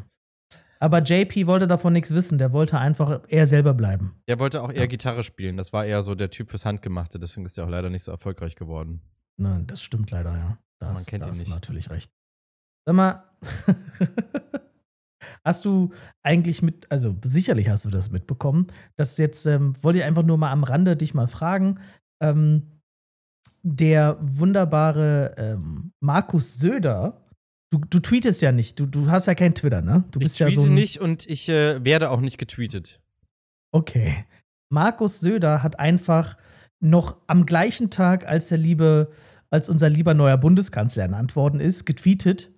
Aber 0.82 0.98
JP 1.00 1.46
wollte 1.46 1.68
davon 1.68 1.92
nichts 1.92 2.10
wissen, 2.10 2.38
der 2.38 2.52
wollte 2.52 2.76
einfach 2.76 3.20
er 3.28 3.46
selber 3.46 3.72
bleiben. 3.72 4.16
Der 4.26 4.40
wollte 4.40 4.60
auch 4.64 4.72
eher 4.72 4.80
Ja. 4.80 4.86
Gitarre 4.86 5.22
spielen. 5.22 5.56
Das 5.56 5.72
war 5.72 5.84
eher 5.86 6.02
so 6.02 6.16
der 6.16 6.30
Typ 6.30 6.50
fürs 6.50 6.64
Handgemachte. 6.66 7.20
Deswegen 7.20 7.46
ist 7.46 7.56
er 7.56 7.66
auch 7.66 7.68
leider 7.68 7.88
nicht 7.88 8.02
so 8.02 8.10
erfolgreich 8.10 8.56
geworden. 8.56 9.00
Ne, 9.36 9.62
das 9.64 9.80
stimmt 9.80 10.10
leider, 10.10 10.36
ja. 10.36 10.58
Da 10.80 10.92
Man 10.92 11.06
kennt 11.06 11.24
ihn 11.24 11.38
nicht. 11.38 11.50
natürlich 11.50 11.88
recht. 11.90 12.10
Sag 12.84 12.96
mal, 12.96 13.22
hast 15.44 15.64
du 15.64 15.92
eigentlich 16.24 16.62
mit, 16.62 16.90
also 16.90 17.16
sicherlich 17.24 17.68
hast 17.68 17.84
du 17.84 17.90
das 17.90 18.10
mitbekommen, 18.10 18.66
dass 18.96 19.18
jetzt, 19.18 19.46
ähm, 19.46 19.74
wollte 19.82 20.00
ich 20.00 20.04
einfach 20.04 20.24
nur 20.24 20.36
mal 20.38 20.50
am 20.50 20.64
Rande 20.64 20.96
dich 20.96 21.14
mal 21.14 21.28
fragen, 21.28 21.78
ähm, 22.20 22.80
der 23.62 24.18
wunderbare 24.20 25.34
ähm, 25.36 25.92
Markus 26.00 26.58
Söder, 26.58 27.24
du, 27.72 27.78
du 27.78 27.98
tweetest 28.00 28.42
ja 28.42 28.52
nicht, 28.52 28.78
du, 28.78 28.84
du 28.86 29.10
hast 29.10 29.26
ja 29.26 29.34
kein 29.34 29.54
Twitter, 29.54 29.82
ne? 29.82 30.04
Du 30.10 30.20
Ich 30.20 30.26
bist 30.26 30.38
ja 30.38 30.46
tweete 30.46 30.60
so 30.60 30.68
ein, 30.68 30.74
nicht 30.74 31.00
und 31.00 31.26
ich 31.28 31.48
äh, 31.48 31.84
werde 31.84 32.10
auch 32.10 32.20
nicht 32.20 32.38
getweetet. 32.38 33.00
Okay. 33.72 34.24
Markus 34.68 35.18
Söder 35.20 35.62
hat 35.62 35.78
einfach 35.80 36.36
noch 36.80 37.16
am 37.26 37.46
gleichen 37.46 37.88
Tag, 37.90 38.26
als 38.26 38.48
der 38.48 38.58
liebe, 38.58 39.10
als 39.50 39.68
unser 39.68 39.88
lieber 39.88 40.14
neuer 40.14 40.36
Bundeskanzler 40.36 41.04
ernannt 41.04 41.36
worden 41.36 41.60
ist, 41.60 41.86
getweetet, 41.86 42.50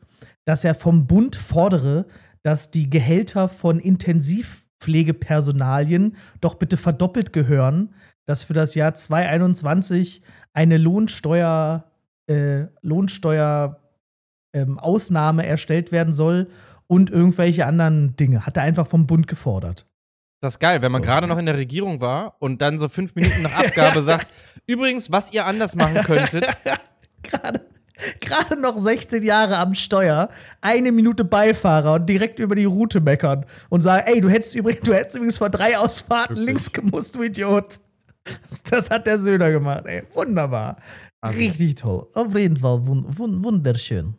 dass 0.44 0.64
er 0.64 0.74
vom 0.74 1.06
Bund 1.06 1.36
fordere, 1.36 2.06
dass 2.42 2.70
die 2.70 2.88
Gehälter 2.90 3.48
von 3.48 3.78
Intensivpflegepersonalien 3.78 6.16
doch 6.40 6.56
bitte 6.56 6.76
verdoppelt 6.76 7.32
gehören, 7.32 7.94
dass 8.26 8.42
für 8.42 8.54
das 8.54 8.74
Jahr 8.74 8.94
2021 8.94 10.22
eine 10.52 10.78
Lohnsteuer, 10.78 11.92
äh, 12.26 12.64
Lohnsteuer 12.82 13.83
ähm, 14.54 14.78
Ausnahme 14.78 15.44
erstellt 15.46 15.92
werden 15.92 16.12
soll 16.14 16.48
und 16.86 17.10
irgendwelche 17.10 17.66
anderen 17.66 18.16
Dinge. 18.16 18.46
Hat 18.46 18.56
er 18.56 18.62
einfach 18.62 18.86
vom 18.86 19.06
Bund 19.06 19.26
gefordert. 19.26 19.86
Das 20.40 20.54
ist 20.54 20.58
geil, 20.58 20.82
wenn 20.82 20.92
man 20.92 21.00
gerade 21.00 21.26
noch 21.26 21.38
in 21.38 21.46
der 21.46 21.56
Regierung 21.56 22.00
war 22.00 22.36
und 22.38 22.60
dann 22.60 22.78
so 22.78 22.88
fünf 22.88 23.14
Minuten 23.14 23.42
nach 23.42 23.54
Abgabe 23.64 24.02
sagt, 24.02 24.30
übrigens, 24.66 25.10
was 25.10 25.32
ihr 25.32 25.46
anders 25.46 25.74
machen 25.74 26.02
könntet. 26.02 26.44
gerade, 27.22 27.62
gerade 28.20 28.60
noch 28.60 28.76
16 28.76 29.22
Jahre 29.22 29.56
am 29.58 29.74
Steuer, 29.74 30.28
eine 30.60 30.92
Minute 30.92 31.24
Beifahrer 31.24 31.94
und 31.94 32.06
direkt 32.06 32.38
über 32.38 32.54
die 32.54 32.66
Route 32.66 33.00
meckern 33.00 33.46
und 33.70 33.80
sagen, 33.80 34.04
ey, 34.06 34.20
du 34.20 34.28
hättest 34.28 34.54
übrigens, 34.54 34.82
du 34.82 34.92
hättest 34.92 35.16
übrigens 35.16 35.38
vor 35.38 35.48
drei 35.48 35.78
Ausfahrten 35.78 36.36
Wirklich. 36.36 36.46
links 36.46 36.72
gemusst, 36.72 37.16
du 37.16 37.22
Idiot. 37.22 37.80
Das 38.70 38.90
hat 38.90 39.06
der 39.06 39.18
Söder 39.18 39.50
gemacht, 39.50 39.86
ey. 39.86 40.02
Wunderbar. 40.14 40.76
Also- 41.22 41.38
Richtig 41.38 41.76
toll. 41.76 42.06
Auf 42.12 42.36
jeden 42.36 42.58
Fall 42.58 42.86
wun 42.86 43.06
wun 43.08 43.42
wunderschön. 43.44 44.14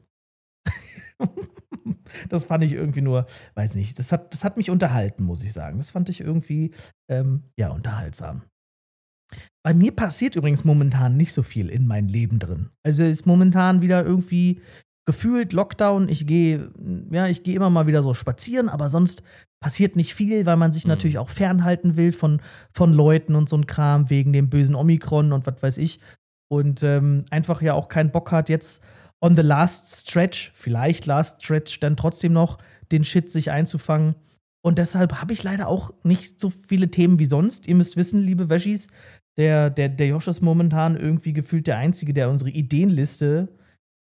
das 2.29 2.45
fand 2.45 2.63
ich 2.63 2.73
irgendwie 2.73 3.01
nur, 3.01 3.25
weiß 3.55 3.75
nicht, 3.75 3.97
das 3.99 4.11
hat, 4.11 4.33
das 4.33 4.43
hat 4.43 4.57
mich 4.57 4.69
unterhalten, 4.69 5.23
muss 5.23 5.43
ich 5.43 5.53
sagen. 5.53 5.77
Das 5.77 5.91
fand 5.91 6.09
ich 6.09 6.21
irgendwie, 6.21 6.71
ähm, 7.09 7.43
ja, 7.57 7.69
unterhaltsam. 7.69 8.43
Bei 9.63 9.73
mir 9.73 9.91
passiert 9.91 10.35
übrigens 10.35 10.63
momentan 10.63 11.17
nicht 11.17 11.33
so 11.33 11.41
viel 11.41 11.69
in 11.69 11.87
mein 11.87 12.07
Leben 12.07 12.39
drin. 12.39 12.69
Also 12.83 13.03
ist 13.03 13.25
momentan 13.25 13.81
wieder 13.81 14.05
irgendwie 14.05 14.61
gefühlt 15.07 15.53
Lockdown. 15.53 16.09
Ich 16.09 16.27
gehe, 16.27 16.71
ja, 17.11 17.27
ich 17.27 17.43
gehe 17.43 17.55
immer 17.55 17.69
mal 17.69 17.87
wieder 17.87 18.03
so 18.03 18.13
spazieren, 18.13 18.69
aber 18.69 18.89
sonst 18.89 19.23
passiert 19.59 19.95
nicht 19.95 20.13
viel, 20.13 20.45
weil 20.45 20.57
man 20.57 20.73
sich 20.73 20.85
Mhm. 20.85 20.89
natürlich 20.89 21.17
auch 21.17 21.29
fernhalten 21.29 21.95
will 21.95 22.11
von, 22.11 22.41
von 22.71 22.93
Leuten 22.93 23.35
und 23.35 23.49
so 23.49 23.57
ein 23.57 23.65
Kram 23.65 24.09
wegen 24.11 24.33
dem 24.33 24.49
bösen 24.49 24.75
Omikron 24.75 25.31
und 25.31 25.47
was 25.47 25.61
weiß 25.61 25.77
ich. 25.79 25.99
Und 26.51 26.83
ähm, 26.83 27.25
einfach 27.31 27.61
ja 27.63 27.73
auch 27.73 27.87
keinen 27.87 28.11
Bock 28.11 28.31
hat, 28.31 28.49
jetzt 28.49 28.83
on 29.25 29.35
the 29.35 29.41
last 29.41 30.07
stretch, 30.07 30.51
vielleicht 30.53 31.05
last 31.07 31.43
stretch, 31.43 31.79
dann 31.79 31.97
trotzdem 31.97 32.33
noch 32.33 32.59
den 32.91 33.03
Shit 33.03 33.29
sich 33.31 33.49
einzufangen. 33.49 34.15
Und 34.63 34.77
deshalb 34.77 35.19
habe 35.21 35.33
ich 35.33 35.41
leider 35.43 35.67
auch 35.67 35.91
nicht 36.03 36.39
so 36.39 36.51
viele 36.67 36.89
Themen 36.89 37.17
wie 37.19 37.25
sonst. 37.25 37.67
Ihr 37.67 37.75
müsst 37.75 37.97
wissen, 37.97 38.19
liebe 38.21 38.49
Wäschis, 38.49 38.87
der, 39.37 39.69
der, 39.69 39.89
der 39.89 40.07
Josh 40.07 40.27
ist 40.27 40.41
momentan 40.41 40.95
irgendwie 40.95 41.33
gefühlt 41.33 41.67
der 41.67 41.77
Einzige, 41.77 42.13
der 42.13 42.29
unsere 42.29 42.51
Ideenliste 42.51 43.49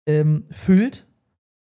ähm, 0.06 0.44
füllt. 0.50 1.06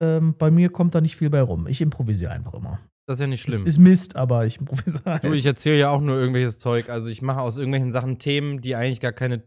Ähm, 0.03 0.35
bei 0.39 0.51
mir 0.51 0.71
kommt 0.71 0.95
da 0.95 1.01
nicht 1.01 1.17
viel 1.17 1.31
bei 1.31 1.41
rum. 1.43 1.67
Ich 1.67 1.81
improvisiere 1.81 2.33
einfach 2.33 2.55
immer. 2.55 2.81
Das 3.07 3.17
ist 3.17 3.21
ja 3.21 3.27
nicht 3.27 3.47
Es 3.47 3.55
schlimm. 3.55 3.67
ist 3.67 3.79
Mist, 3.79 4.17
aber 4.17 4.47
ich 4.47 4.59
improvisiere. 4.59 5.03
halt. 5.05 5.25
Du, 5.25 5.33
ich 5.35 5.45
erzähle 5.47 5.79
ja 5.79 5.91
auch 5.91 6.01
nur 6.01 6.17
irgendwelches 6.17 6.59
Zeug. 6.59 6.89
Also 6.89 7.09
ich 7.09 7.21
mache 7.21 7.41
aus 7.43 7.59
irgendwelchen 7.59 7.93
Sachen 7.93 8.19
Themen, 8.19 8.61
die 8.63 8.75
eigentlich 8.75 9.01
gar 9.01 9.13
keine 9.13 9.43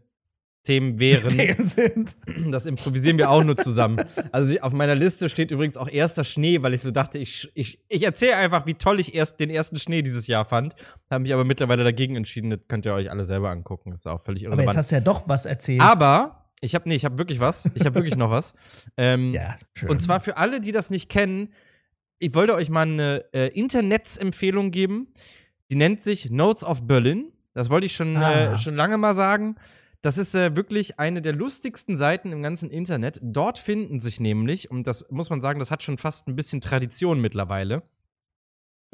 Themen 0.64 0.98
wären. 0.98 1.28
Themen 1.28 1.62
sind. 1.62 2.16
Das 2.50 2.66
improvisieren 2.66 3.16
wir 3.18 3.30
auch 3.30 3.42
nur 3.44 3.56
zusammen. 3.56 4.04
Also 4.32 4.58
auf 4.60 4.72
meiner 4.72 4.94
Liste 4.94 5.28
steht 5.28 5.50
übrigens 5.50 5.76
auch 5.76 5.88
erster 5.88 6.24
Schnee, 6.24 6.62
weil 6.62 6.74
ich 6.74 6.82
so 6.82 6.90
dachte, 6.90 7.18
ich, 7.18 7.50
ich, 7.54 7.80
ich 7.88 8.02
erzähle 8.02 8.36
einfach, 8.36 8.66
wie 8.66 8.74
toll 8.74 9.00
ich 9.00 9.14
erst 9.14 9.40
den 9.40 9.50
ersten 9.50 9.78
Schnee 9.78 10.02
dieses 10.02 10.26
Jahr 10.26 10.44
fand. 10.44 10.74
Habe 11.10 11.22
mich 11.22 11.32
aber 11.32 11.44
mittlerweile 11.44 11.84
dagegen 11.84 12.16
entschieden. 12.16 12.50
Das 12.50 12.68
könnt 12.68 12.84
ihr 12.86 12.92
euch 12.94 13.10
alle 13.10 13.24
selber 13.24 13.50
angucken. 13.50 13.90
Das 13.92 14.00
ist 14.00 14.06
auch 14.06 14.20
völlig 14.20 14.46
Aber 14.46 14.54
jetzt 14.56 14.58
irrelevant. 14.58 14.78
hast 14.78 14.90
du 14.90 14.94
ja 14.96 15.00
doch 15.00 15.28
was 15.28 15.46
erzählt. 15.46 15.80
Aber 15.80 16.50
ich 16.60 16.74
habe 16.74 16.88
nee, 16.88 16.96
ich 16.96 17.04
habe 17.04 17.16
wirklich 17.18 17.40
was. 17.40 17.70
Ich 17.74 17.86
habe 17.86 17.94
wirklich 17.94 18.16
noch 18.16 18.30
was. 18.30 18.52
Ähm, 18.96 19.32
ja, 19.32 19.56
schön. 19.74 19.88
und 19.90 20.02
zwar 20.02 20.18
für 20.20 20.36
alle, 20.36 20.60
die 20.60 20.72
das 20.72 20.90
nicht 20.90 21.08
kennen, 21.08 21.52
ich 22.18 22.34
wollte 22.34 22.54
euch 22.54 22.68
mal 22.68 22.82
eine 22.82 23.24
äh, 23.32 23.46
Internetsempfehlung 23.56 24.70
geben. 24.72 25.08
Die 25.70 25.76
nennt 25.76 26.00
sich 26.00 26.30
Notes 26.30 26.64
of 26.64 26.86
Berlin. 26.86 27.32
Das 27.54 27.70
wollte 27.70 27.86
ich 27.86 27.94
schon, 27.94 28.16
Ah. 28.16 28.54
äh, 28.54 28.58
schon 28.58 28.74
lange 28.74 28.98
mal 28.98 29.14
sagen. 29.14 29.56
Das 30.00 30.16
ist 30.16 30.34
äh, 30.34 30.54
wirklich 30.54 30.98
eine 31.00 31.22
der 31.22 31.32
lustigsten 31.32 31.96
Seiten 31.96 32.30
im 32.30 32.42
ganzen 32.42 32.70
Internet. 32.70 33.18
Dort 33.22 33.58
finden 33.58 33.98
sich 33.98 34.20
nämlich, 34.20 34.70
und 34.70 34.86
das 34.86 35.10
muss 35.10 35.28
man 35.28 35.40
sagen, 35.40 35.58
das 35.58 35.70
hat 35.70 35.82
schon 35.82 35.98
fast 35.98 36.28
ein 36.28 36.36
bisschen 36.36 36.60
Tradition 36.60 37.20
mittlerweile, 37.20 37.82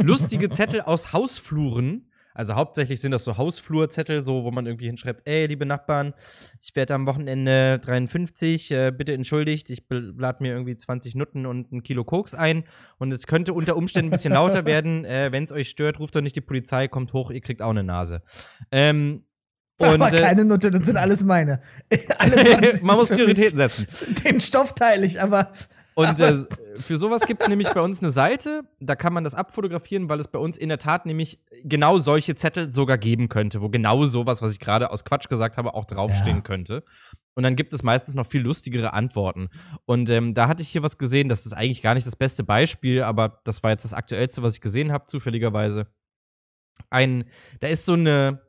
lustige 0.01 0.49
Zettel 0.51 0.81
aus 0.81 1.13
Hausfluren, 1.13 2.11
Also 2.33 2.55
hauptsächlich 2.55 3.01
sind 3.01 3.13
das 3.13 3.25
so 3.25 3.37
Hausflurzettel, 3.37 4.23
so 4.23 4.45
wo 4.45 4.51
man 4.51 4.67
irgendwie 4.67 4.87
hinschreibt, 4.87 5.23
ey, 5.27 5.47
liebe 5.47 5.67
Nachbarn, 5.67 6.15
ich 6.61 6.75
werde 6.75 6.95
am 6.95 7.07
Wochenende 7.07 7.79
53, 7.81 8.71
äh, 8.71 8.91
bitte 8.91 9.13
entschuldigt, 9.13 9.69
ich 9.71 9.85
lade 9.91 10.43
mir 10.43 10.53
irgendwie 10.55 10.77
20 10.77 11.15
Nutten 11.17 11.45
und 11.45 11.71
ein 11.71 11.83
Kilo 11.83 12.03
Koks 12.03 12.35
ein 12.35 12.65
und 12.99 13.13
es 13.13 13.27
könnte 13.27 13.53
unter 13.53 13.77
Umständen 13.77 14.09
ein 14.09 14.11
bisschen 14.11 14.33
lauter 14.33 14.65
werden. 14.65 15.05
Äh, 15.05 15.31
Wenn 15.33 15.45
es 15.45 15.53
euch 15.53 15.69
stört, 15.69 16.01
ruft 16.01 16.17
doch 16.17 16.23
nicht 16.23 16.35
die 16.35 16.41
Polizei, 16.41 16.89
kommt 16.89 17.13
hoch, 17.13 17.31
ihr 17.31 17.41
kriegt 17.43 17.61
auch 17.61 17.71
eine 17.71 17.85
Nase. 17.85 18.23
Ähm, 18.73 19.25
und, 19.79 20.01
Aber 20.01 20.11
keine 20.11 20.45
Nutte, 20.45 20.71
das 20.71 20.87
sind 20.87 20.97
alles 20.97 21.25
meine. 21.25 21.61
Alle 22.19 22.37
20 22.37 22.83
man 22.83 22.97
muss 22.97 23.09
Prioritäten 23.09 23.59
setzen. 23.59 23.87
Den 24.25 24.41
Stoff 24.41 24.73
teile 24.75 25.05
ich, 25.05 25.21
aber 25.21 25.53
und 25.95 26.19
äh, 26.19 26.35
für 26.77 26.97
sowas 26.97 27.23
gibt 27.25 27.43
es 27.43 27.49
nämlich 27.49 27.69
bei 27.73 27.81
uns 27.81 28.03
eine 28.03 28.11
Seite, 28.11 28.63
da 28.81 28.97
kann 28.97 29.13
man 29.13 29.23
das 29.23 29.35
abfotografieren, 29.35 30.09
weil 30.09 30.19
es 30.19 30.27
bei 30.27 30.41
uns 30.41 30.57
in 30.57 30.69
der 30.69 30.79
Tat 30.79 31.07
nämlich 31.07 31.39
genau 31.63 31.99
solche 31.99 32.35
Zettel 32.35 32.73
sogar 32.73 32.99
geben 32.99 33.29
könnte, 33.29 33.63
wo 33.63 33.69
genau 33.69 34.05
sowas, 34.05 34.43
was 34.43 34.53
ich 34.53 34.59
gerade 34.59 34.91
aus 34.91 35.05
Quatsch 35.05 35.29
gesagt 35.29 35.57
habe, 35.57 35.75
auch 35.75 35.85
draufstehen 35.85 36.39
ja. 36.39 36.43
könnte. 36.43 36.85
Und 37.35 37.45
dann 37.45 37.55
gibt 37.55 37.73
es 37.73 37.85
meistens 37.85 38.15
noch 38.15 38.27
viel 38.27 38.43
lustigere 38.43 38.93
Antworten. 38.93 39.49
Und 39.87 40.11
ähm, 40.11 40.35
da 40.35 40.49
hatte 40.49 40.63
ich 40.63 40.69
hier 40.69 40.83
was 40.83 40.99
gesehen, 40.99 41.29
das 41.29 41.47
ist 41.47 41.53
eigentlich 41.53 41.83
gar 41.83 41.95
nicht 41.95 42.07
das 42.07 42.17
beste 42.17 42.43
Beispiel, 42.43 43.03
aber 43.03 43.41
das 43.45 43.63
war 43.63 43.71
jetzt 43.71 43.85
das 43.85 43.95
aktuellste, 43.95 44.43
was 44.43 44.55
ich 44.55 44.61
gesehen 44.61 44.93
habe, 44.93 45.07
zufälligerweise. 45.07 45.87
Ein, 46.91 47.25
da 47.61 47.69
ist 47.69 47.87
so 47.87 47.93
eine, 47.93 48.41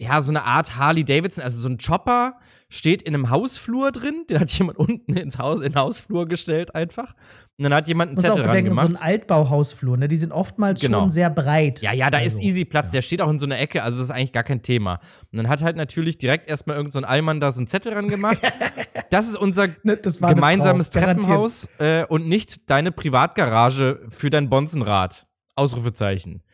ja, 0.00 0.20
so 0.22 0.30
eine 0.30 0.44
Art 0.44 0.76
Harley 0.76 1.04
Davidson, 1.04 1.42
also 1.42 1.58
so 1.58 1.68
ein 1.68 1.78
Chopper 1.78 2.34
steht 2.70 3.02
in 3.02 3.14
einem 3.14 3.30
Hausflur 3.30 3.90
drin, 3.90 4.24
den 4.30 4.38
hat 4.38 4.50
jemand 4.52 4.78
unten 4.78 5.16
ins 5.16 5.38
Haus, 5.38 5.58
in 5.58 5.72
den 5.72 5.74
Hausflur 5.74 6.28
gestellt 6.28 6.74
einfach. 6.74 7.14
Und 7.56 7.64
dann 7.64 7.74
hat 7.74 7.88
jemand 7.88 8.10
einen 8.10 8.14
Muss 8.14 8.24
Zettel 8.24 8.42
auch 8.42 8.46
bedenken, 8.46 8.70
gemacht. 8.70 8.90
so 8.90 8.94
ein 8.94 9.02
Altbauhausflur, 9.02 9.96
ne? 9.96 10.06
Die 10.06 10.16
sind 10.16 10.30
oftmals 10.30 10.80
genau. 10.80 11.00
schon 11.00 11.10
sehr 11.10 11.28
breit. 11.28 11.82
Ja, 11.82 11.92
ja, 11.92 12.08
da 12.08 12.18
also, 12.18 12.38
ist 12.38 12.44
easy 12.44 12.64
Platz, 12.64 12.86
ja. 12.86 12.92
der 12.92 13.02
steht 13.02 13.20
auch 13.20 13.30
in 13.30 13.40
so 13.40 13.46
einer 13.46 13.58
Ecke, 13.58 13.82
also 13.82 13.98
das 13.98 14.08
ist 14.08 14.14
eigentlich 14.14 14.32
gar 14.32 14.44
kein 14.44 14.62
Thema. 14.62 15.00
Und 15.32 15.38
dann 15.38 15.48
hat 15.48 15.62
halt 15.62 15.76
natürlich 15.76 16.18
direkt 16.18 16.48
erstmal 16.48 16.76
irgend 16.76 16.92
so 16.92 17.00
ein 17.00 17.04
Allmann 17.04 17.40
da 17.40 17.50
so 17.50 17.58
einen 17.58 17.66
Zettel 17.66 17.92
dran 17.92 18.06
gemacht. 18.06 18.38
das 19.10 19.26
ist 19.26 19.36
unser 19.36 19.66
ne, 19.82 19.96
das 19.96 20.20
gemeinsames 20.20 20.90
Treppenhaus 20.90 21.68
äh, 21.78 22.04
und 22.04 22.28
nicht 22.28 22.70
deine 22.70 22.92
Privatgarage 22.92 24.06
für 24.10 24.30
dein 24.30 24.48
Bonzenrad. 24.48 25.26
Ausrufezeichen. 25.56 26.44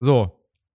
So. 0.00 0.32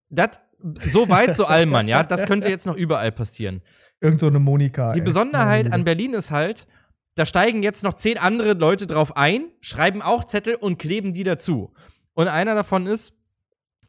Das 0.10 0.40
so 0.86 1.10
weit, 1.10 1.38
so 1.38 1.46
Allmann, 1.46 1.88
ja. 1.88 2.04
Das 2.04 2.26
könnte 2.26 2.50
jetzt 2.50 2.66
noch 2.66 2.76
überall 2.76 3.12
passieren. 3.12 3.62
Irgend 4.00 4.20
so 4.20 4.28
eine 4.28 4.40
Monika. 4.40 4.92
Die 4.92 5.00
ey. 5.00 5.06
Besonderheit 5.06 5.72
an 5.72 5.84
Berlin 5.84 6.14
ist 6.14 6.32
halt, 6.32 6.68
da 7.16 7.26
steigen 7.26 7.64
jetzt 7.64 7.84
noch 7.84 7.96
zehn 7.96 8.18
andere 8.18 8.54
Leute 8.54 8.86
drauf 8.86 9.18
ein, 9.18 9.46
schreiben 9.60 10.02
auch 10.02 10.24
Zettel 10.24 10.56
und 10.56 10.78
kleben 10.78 11.14
die 11.14 11.24
dazu. 11.24 11.74
Und 12.14 12.28
einer 12.28 12.54
davon 12.54 12.86
ist, 12.86 13.14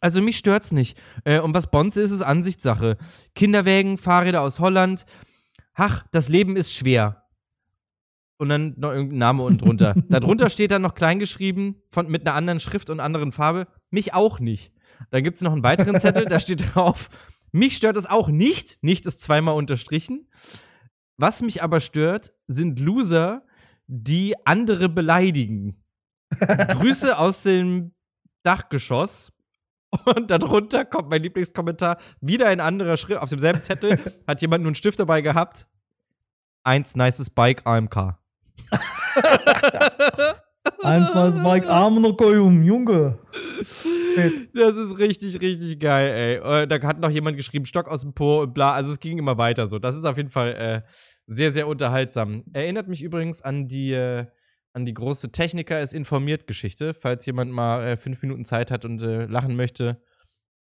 also 0.01 0.23
mich 0.23 0.39
stört's 0.39 0.73
nicht. 0.73 0.99
Äh, 1.25 1.41
und 1.41 1.55
was 1.55 1.71
Bonze 1.71 2.01
ist, 2.01 2.11
ist 2.11 2.23
Ansichtssache. 2.23 2.97
Kinderwägen, 3.35 3.99
Fahrräder 3.99 4.43
aus 4.43 4.61
Holland. 4.61 5.05
Ach, 5.75 6.05
das 6.13 6.29
Leben 6.29 6.57
ist 6.57 6.73
schwer. 6.73 7.25
Und 8.39 8.49
dann 8.51 8.75
noch 8.77 8.93
irgendein 8.93 9.19
Name 9.19 9.43
unten 9.43 9.59
drunter. 9.59 9.95
Darunter 10.09 10.49
steht 10.49 10.71
dann 10.71 10.83
noch 10.83 10.95
kleingeschrieben 10.95 11.83
von, 11.89 12.09
mit 12.09 12.27
einer 12.27 12.37
anderen 12.37 12.61
Schrift 12.61 12.89
und 12.91 13.01
anderen 13.01 13.33
Farbe. 13.33 13.67
Mich 13.91 14.15
auch 14.15 14.39
nicht. 14.39 14.73
Dann 15.11 15.23
gibt 15.23 15.37
es 15.37 15.43
noch 15.43 15.53
einen 15.53 15.63
weiteren 15.63 16.01
Zettel, 16.01 16.25
da 16.25 16.41
steht 16.41 16.65
drauf, 16.75 17.09
mich 17.53 17.77
stört 17.77 17.97
es 17.97 18.07
auch 18.07 18.29
nicht. 18.29 18.79
Nicht 18.83 19.07
ist 19.07 19.21
zweimal 19.21 19.55
unterstrichen. 19.55 20.29
Was 21.17 21.43
mich 21.43 21.63
aber 21.63 21.81
stört, 21.81 22.33
sind 22.47 22.79
Loser, 22.79 23.45
die 23.87 24.35
andere 24.45 24.89
beleidigen. 24.89 25.83
Grüße 26.39 27.19
aus 27.19 27.43
dem 27.43 27.93
Dachgeschoss. 28.43 29.33
Und 30.05 30.31
darunter 30.31 30.85
kommt 30.85 31.09
mein 31.09 31.23
Lieblingskommentar. 31.23 31.97
Wieder 32.21 32.49
ein 32.49 32.61
anderer 32.61 32.99
Schrift. 32.99 33.21
Auf 33.21 33.31
demselben 33.31 33.63
Zettel 33.63 33.99
hat 34.27 34.43
jemand 34.43 34.63
nur 34.63 34.69
einen 34.69 34.75
Stift 34.75 35.01
dabei 35.01 35.23
gehabt. 35.23 35.67
Eins 36.63 36.95
nices 36.95 37.31
Bike 37.31 37.67
AMK. 37.67 38.19
Eins 40.83 41.13
nices 41.15 41.43
Bike 41.43 41.69
AMK, 41.69 42.21
Junge. 42.21 43.19
Das 44.55 44.77
ist 44.77 44.99
richtig, 44.99 45.41
richtig 45.41 45.81
geil, 45.81 46.41
ey. 46.43 46.67
Da 46.67 46.83
hat 46.83 47.01
noch 47.01 47.11
jemand 47.11 47.37
geschrieben, 47.37 47.67
Stock 47.67 47.89
aus 47.89 48.03
dem 48.03 48.15
Po 48.15 48.43
und 48.43 48.55
bla. 48.55 48.73
Also 48.73 48.93
es 48.93 49.01
ging 49.01 49.19
immer 49.19 49.39
weiter 49.39 49.67
so. 49.67 49.79
Das 49.79 49.95
ist 49.95 50.05
auf 50.05 50.17
jeden 50.17 50.29
Fall 50.29 50.55
äh, 50.55 50.83
sehr, 51.27 51.51
sehr 51.51 51.69
unterhaltsam. 51.69 52.45
Erinnert 52.53 52.89
mich 52.89 53.03
übrigens 53.03 53.43
an 53.43 53.69
die, 53.69 53.93
äh, 53.93 54.27
an 54.73 54.87
die 54.87 54.95
große 54.95 55.31
Techniker 55.31 55.81
ist 55.81 55.95
informiert 55.95 56.47
Geschichte, 56.47 56.95
falls 56.95 57.27
jemand 57.27 57.53
mal 57.53 57.85
äh, 57.87 57.97
fünf 57.97 58.23
Minuten 58.23 58.45
Zeit 58.45 58.71
hat 58.71 58.85
und 58.85 59.03
äh, 59.03 59.27
lachen 59.27 59.57
möchte. 59.57 60.01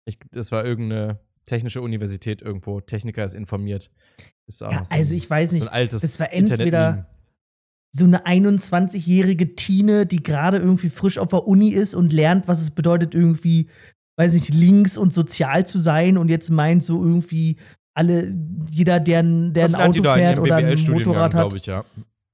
Ich, 0.05 0.19
das 0.31 0.53
war 0.53 0.65
irgendeine 0.65 1.21
technische 1.47 1.81
Universität 1.83 2.43
irgendwo. 2.43 2.81
Techniker 2.81 3.25
ist 3.25 3.35
informiert. 3.35 3.91
Ist 4.47 4.61
ja, 4.61 4.85
so 4.85 4.95
also 4.95 5.15
ich 5.15 5.29
weiß 5.29 5.53
nicht. 5.53 5.63
So 5.63 5.69
ein 5.69 5.75
altes 5.75 6.03
das 6.03 6.19
war 6.19 6.33
entweder 6.33 7.12
so 7.95 8.05
eine 8.05 8.25
21-jährige 8.25 9.55
Tine, 9.55 10.07
die 10.07 10.23
gerade 10.23 10.59
irgendwie 10.59 10.89
frisch 10.89 11.19
auf 11.19 11.29
der 11.29 11.47
Uni 11.47 11.69
ist 11.69 11.95
und 11.95 12.13
lernt, 12.13 12.49
was 12.49 12.63
es 12.63 12.71
bedeutet, 12.71 13.15
irgendwie, 13.15 13.69
weiß 14.17 14.33
nicht, 14.33 14.53
links 14.53 14.97
und 14.97 15.13
sozial 15.13 15.67
zu 15.67 15.79
sein 15.79 16.17
und 16.17 16.29
jetzt 16.29 16.51
meint 16.51 16.85
so 16.85 17.03
irgendwie 17.05 17.57
alle, 17.95 18.35
jeder, 18.71 18.99
der, 18.99 19.23
der 19.23 19.67
ein 19.67 19.75
Auto 19.75 20.03
fährt 20.03 20.39
oder 20.39 20.57
ein 20.57 20.79
Motorrad 20.91 21.35
hat. 21.35 21.55
Ich, 21.55 21.67
ja. 21.67 21.85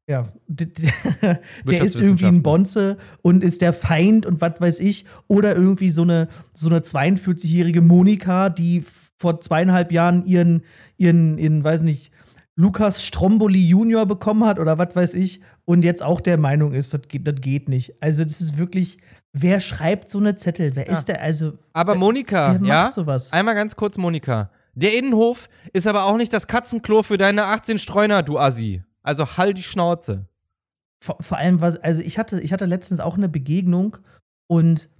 Ja, 0.08 0.24
der 0.48 1.82
ist 1.82 2.00
irgendwie 2.00 2.24
ein 2.24 2.42
Bonze 2.42 2.96
und 3.20 3.44
ist 3.44 3.60
der 3.60 3.74
Feind 3.74 4.24
und 4.24 4.40
was 4.40 4.58
weiß 4.58 4.80
ich. 4.80 5.04
Oder 5.26 5.54
irgendwie 5.54 5.90
so 5.90 6.00
eine, 6.00 6.28
so 6.54 6.70
eine 6.70 6.78
42-jährige 6.78 7.82
Monika, 7.82 8.48
die 8.48 8.82
vor 9.18 9.42
zweieinhalb 9.42 9.92
Jahren 9.92 10.24
ihren, 10.24 10.62
ihren, 10.96 11.36
ihren, 11.36 11.62
weiß 11.62 11.82
nicht, 11.82 12.10
Lukas 12.58 13.04
Stromboli 13.04 13.64
Junior 13.64 14.04
bekommen 14.04 14.44
hat 14.44 14.58
oder 14.58 14.78
was 14.78 14.96
weiß 14.96 15.14
ich 15.14 15.40
und 15.64 15.84
jetzt 15.84 16.02
auch 16.02 16.20
der 16.20 16.38
Meinung 16.38 16.72
ist, 16.72 16.92
das 16.92 17.02
geht, 17.06 17.24
das 17.24 17.36
geht 17.36 17.68
nicht. 17.68 17.94
Also 18.02 18.24
das 18.24 18.40
ist 18.40 18.58
wirklich, 18.58 18.98
wer 19.32 19.60
schreibt 19.60 20.08
so 20.08 20.18
eine 20.18 20.34
Zettel? 20.34 20.74
Wer 20.74 20.88
ja. 20.88 20.92
ist 20.92 21.04
der? 21.04 21.22
Also 21.22 21.56
aber 21.72 21.94
Monika, 21.94 22.58
ja, 22.60 22.90
sowas? 22.92 23.32
einmal 23.32 23.54
ganz 23.54 23.76
kurz 23.76 23.96
Monika. 23.96 24.50
Der 24.74 24.98
Innenhof 24.98 25.48
ist 25.72 25.86
aber 25.86 26.02
auch 26.06 26.16
nicht 26.16 26.32
das 26.32 26.48
Katzenklo 26.48 27.04
für 27.04 27.16
deine 27.16 27.44
18 27.44 27.78
Streuner, 27.78 28.24
du 28.24 28.40
Assi. 28.40 28.82
Also 29.04 29.36
halt 29.36 29.56
die 29.56 29.62
Schnauze. 29.62 30.26
Vor, 31.00 31.18
vor 31.20 31.38
allem 31.38 31.60
was, 31.60 31.76
also 31.76 32.02
ich 32.02 32.18
hatte, 32.18 32.40
ich 32.40 32.52
hatte 32.52 32.66
letztens 32.66 32.98
auch 32.98 33.16
eine 33.16 33.28
Begegnung 33.28 33.98
und 34.48 34.90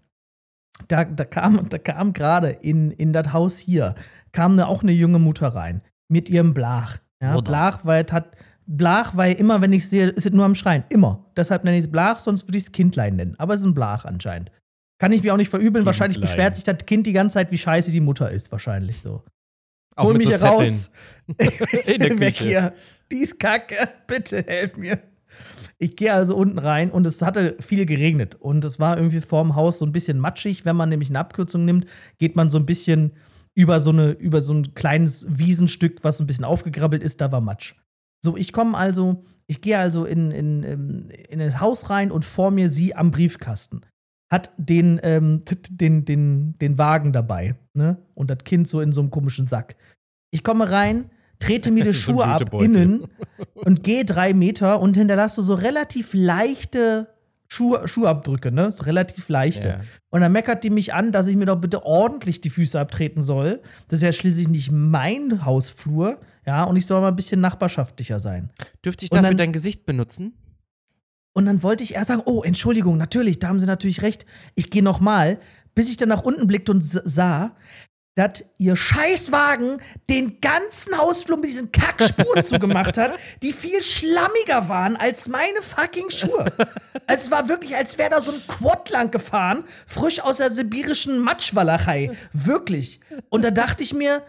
da, 0.87 1.05
da 1.05 1.25
kam, 1.25 1.68
da 1.68 1.79
kam 1.79 2.12
gerade 2.12 2.51
in, 2.51 2.92
in 2.92 3.12
das 3.12 3.33
Haus 3.33 3.59
hier, 3.59 3.97
kam 4.31 4.55
ne, 4.55 4.68
auch 4.68 4.85
eine 4.85 4.92
junge 4.92 5.18
Mutter 5.18 5.49
rein 5.49 5.83
mit 6.07 6.31
ihrem 6.31 6.55
Blach. 6.55 6.99
Ja, 7.23 7.37
Oder. 7.37 7.51
Blach, 7.51 7.81
weil 7.85 8.05
es 8.05 8.13
hat. 8.13 8.37
Blach, 8.71 9.17
weil 9.17 9.33
immer, 9.35 9.63
wenn 9.63 9.73
ich 9.73 9.89
sehe, 9.89 10.09
ist 10.09 10.27
es 10.27 10.33
nur 10.33 10.45
am 10.45 10.55
Schreien. 10.55 10.85
Immer. 10.91 11.25
Deshalb 11.37 11.65
nenne 11.65 11.79
ich 11.79 11.87
es 11.87 11.91
Blach, 11.91 12.19
sonst 12.19 12.47
würde 12.47 12.59
ich 12.59 12.65
es 12.65 12.73
Kindlein 12.73 13.17
nennen. 13.17 13.35
Aber 13.39 13.55
es 13.55 13.61
ist 13.61 13.67
ein 13.67 13.73
Blach 13.73 14.05
anscheinend. 14.05 14.53
Kann 14.99 15.11
ich 15.13 15.23
mir 15.23 15.33
auch 15.33 15.39
nicht 15.39 15.49
verübeln. 15.49 15.73
Kindlein. 15.73 15.87
Wahrscheinlich 15.87 16.21
beschwert 16.21 16.55
sich 16.55 16.65
das 16.65 16.77
Kind 16.85 17.07
die 17.07 17.15
ganze 17.15 17.35
Zeit, 17.35 17.51
wie 17.51 17.57
scheiße 17.57 17.91
die 17.91 18.01
Mutter 18.01 18.31
ist. 18.31 18.53
Wahrscheinlich 18.53 19.01
so. 19.01 19.23
Auch 19.97 20.05
Hol 20.05 20.15
mich 20.15 20.29
so 20.29 20.47
raus. 20.47 20.91
In 21.87 22.01
der 22.01 22.21
Weg 22.21 22.37
hier. 22.37 22.75
Die 23.11 23.19
ist 23.19 23.41
kacke. 23.41 23.77
Bitte 24.07 24.45
helf 24.47 24.77
mir. 24.77 24.99
Ich 25.79 25.97
gehe 25.97 26.13
also 26.13 26.37
unten 26.37 26.59
rein 26.59 26.91
und 26.91 27.07
es 27.07 27.23
hatte 27.23 27.57
viel 27.61 27.87
geregnet. 27.87 28.35
Und 28.35 28.65
es 28.65 28.79
war 28.81 28.97
irgendwie 28.97 29.21
vorm 29.21 29.55
Haus 29.55 29.79
so 29.79 29.87
ein 29.87 29.93
bisschen 29.93 30.19
matschig. 30.19 30.65
Wenn 30.65 30.77
man 30.77 30.89
nämlich 30.89 31.09
eine 31.09 31.21
Abkürzung 31.21 31.65
nimmt, 31.65 31.87
geht 32.19 32.37
man 32.37 32.51
so 32.51 32.59
ein 32.59 32.67
bisschen 32.67 33.13
über 33.59 33.81
so, 33.81 33.90
eine, 33.90 34.12
über 34.12 34.40
so 34.40 34.55
ein 34.55 34.73
kleines 34.75 35.27
Wiesenstück, 35.29 36.05
was 36.05 36.21
ein 36.21 36.29
bisschen 36.29 36.44
aufgegrabbelt 36.44 37.03
ist, 37.03 37.21
da 37.21 37.33
war 37.33 37.40
Matsch. 37.40 37.75
So, 38.25 38.37
ich 38.37 38.53
komme 38.53 38.79
also, 38.79 39.25
ich 39.49 39.61
gehe 39.61 39.77
also 39.77 40.05
in, 40.05 40.31
in, 40.31 40.62
ähm, 40.62 41.09
in 41.29 41.40
das 41.40 41.59
Haus 41.59 41.90
rein 41.90 42.12
und 42.12 42.25
vor 42.25 42.53
mir 42.53 42.68
sie 42.68 42.94
am 42.94 43.11
Briefkasten. 43.11 43.81
Hat 44.33 44.53
den, 44.59 45.01
ähm, 45.03 45.42
den, 45.71 46.05
den, 46.05 46.57
den 46.61 46.79
Wagen 46.79 47.12
dabei, 47.12 47.57
ne? 47.75 47.99
Und 48.14 48.31
das 48.31 48.44
Kind 48.44 48.68
so 48.68 48.81
in 48.81 48.92
so 48.92 49.01
einem 49.01 49.11
komischen 49.11 49.49
Sack. 49.49 49.75
Ich 50.31 50.44
komme 50.44 50.71
rein, 50.71 51.11
trete 51.40 51.73
mir 51.73 51.83
die 51.90 51.94
Schuhe 51.94 52.27
ab 52.27 52.55
innen 52.55 53.09
und 53.55 53.83
gehe 53.83 54.05
drei 54.05 54.35
Meter 54.35 54.79
und 54.79 54.97
hinterlasse 54.97 55.42
so 55.42 55.55
relativ 55.55 56.14
leichte 56.14 57.09
Schuh, 57.51 57.87
Schuhabdrücke, 57.87 58.53
ne? 58.53 58.71
So 58.71 58.85
relativ 58.85 59.29
leichte. 59.31 59.69
Ja. 59.69 59.81
Und 60.11 60.21
dann 60.21 60.33
meckert 60.33 60.65
die 60.65 60.71
mich 60.71 60.93
an, 60.93 61.13
dass 61.13 61.27
ich 61.27 61.37
mir 61.37 61.47
doch 61.47 61.61
bitte 61.61 61.85
ordentlich 61.85 62.43
die 62.43 62.51
Füße 62.51 62.79
abtreten 62.79 63.23
soll. 63.23 63.63
Das 63.89 63.99
ist 63.99 64.03
ja 64.03 64.13
schließlich 64.13 64.49
nicht 64.49 64.71
mein 64.71 65.45
Hausflur, 65.45 66.21
ja, 66.47 66.65
und 66.65 66.77
ich 66.77 66.87
soll 66.87 67.01
mal 67.01 67.09
ein 67.09 67.17
bisschen 67.17 67.41
nachbarschaftlicher 67.41 68.21
sein. 68.21 68.51
Dürfte 68.85 69.05
ich 69.05 69.11
dafür 69.11 69.29
dann, 69.29 69.37
dein 69.37 69.53
Gesicht 69.53 69.87
benutzen? 69.87 70.35
Und 71.33 71.47
dann 71.47 71.63
wollte 71.63 71.85
ich 71.85 71.95
erst 71.95 72.09
sagen, 72.09 72.23
oh, 72.27 72.43
Entschuldigung, 72.43 72.97
natürlich, 72.97 73.39
da 73.39 73.49
haben 73.49 73.59
sie 73.59 73.67
natürlich 73.67 74.03
recht. 74.03 74.27
Ich 74.55 74.71
gehe 74.71 74.83
noch 74.83 75.01
mal, 75.01 75.39
bis 75.75 75.89
ich 75.89 75.97
dann 75.97 76.09
nach 76.09 76.23
unten 76.23 76.47
blickte 76.47 76.73
und 76.73 76.83
sah, 76.83 77.55
dass 78.19 78.45
ihr 78.59 78.75
Scheißwagen 78.75 79.81
den 80.11 80.41
ganzen 80.41 80.99
Hausflur 80.99 81.37
mit 81.37 81.51
diesen 81.51 81.71
Kackspuren 81.71 82.43
zugemacht 82.43 82.99
hat, 82.99 83.13
die 83.45 83.53
viel 83.53 83.81
schlammiger 83.81 84.69
waren 84.69 84.97
als 84.97 85.29
meine 85.29 85.63
fucking 85.63 86.11
Schuhe. 86.11 86.53
Es 87.07 87.31
war 87.31 87.49
wirklich, 87.49 87.77
als 87.77 87.97
wäre 87.97 88.11
da 88.11 88.21
so 88.21 88.33
ein 88.33 88.43
Quad 88.49 88.91
lang 88.91 89.13
gefahren, 89.13 89.63
frisch 89.87 90.21
aus 90.21 90.39
der 90.39 90.51
sibirischen 90.51 91.21
Matschwalachei. 91.21 92.11
Wirklich. 92.33 92.99
Und 93.29 93.45
da 93.45 93.53
dachte 93.53 93.85
ich 93.85 93.95
mir, 93.95 94.23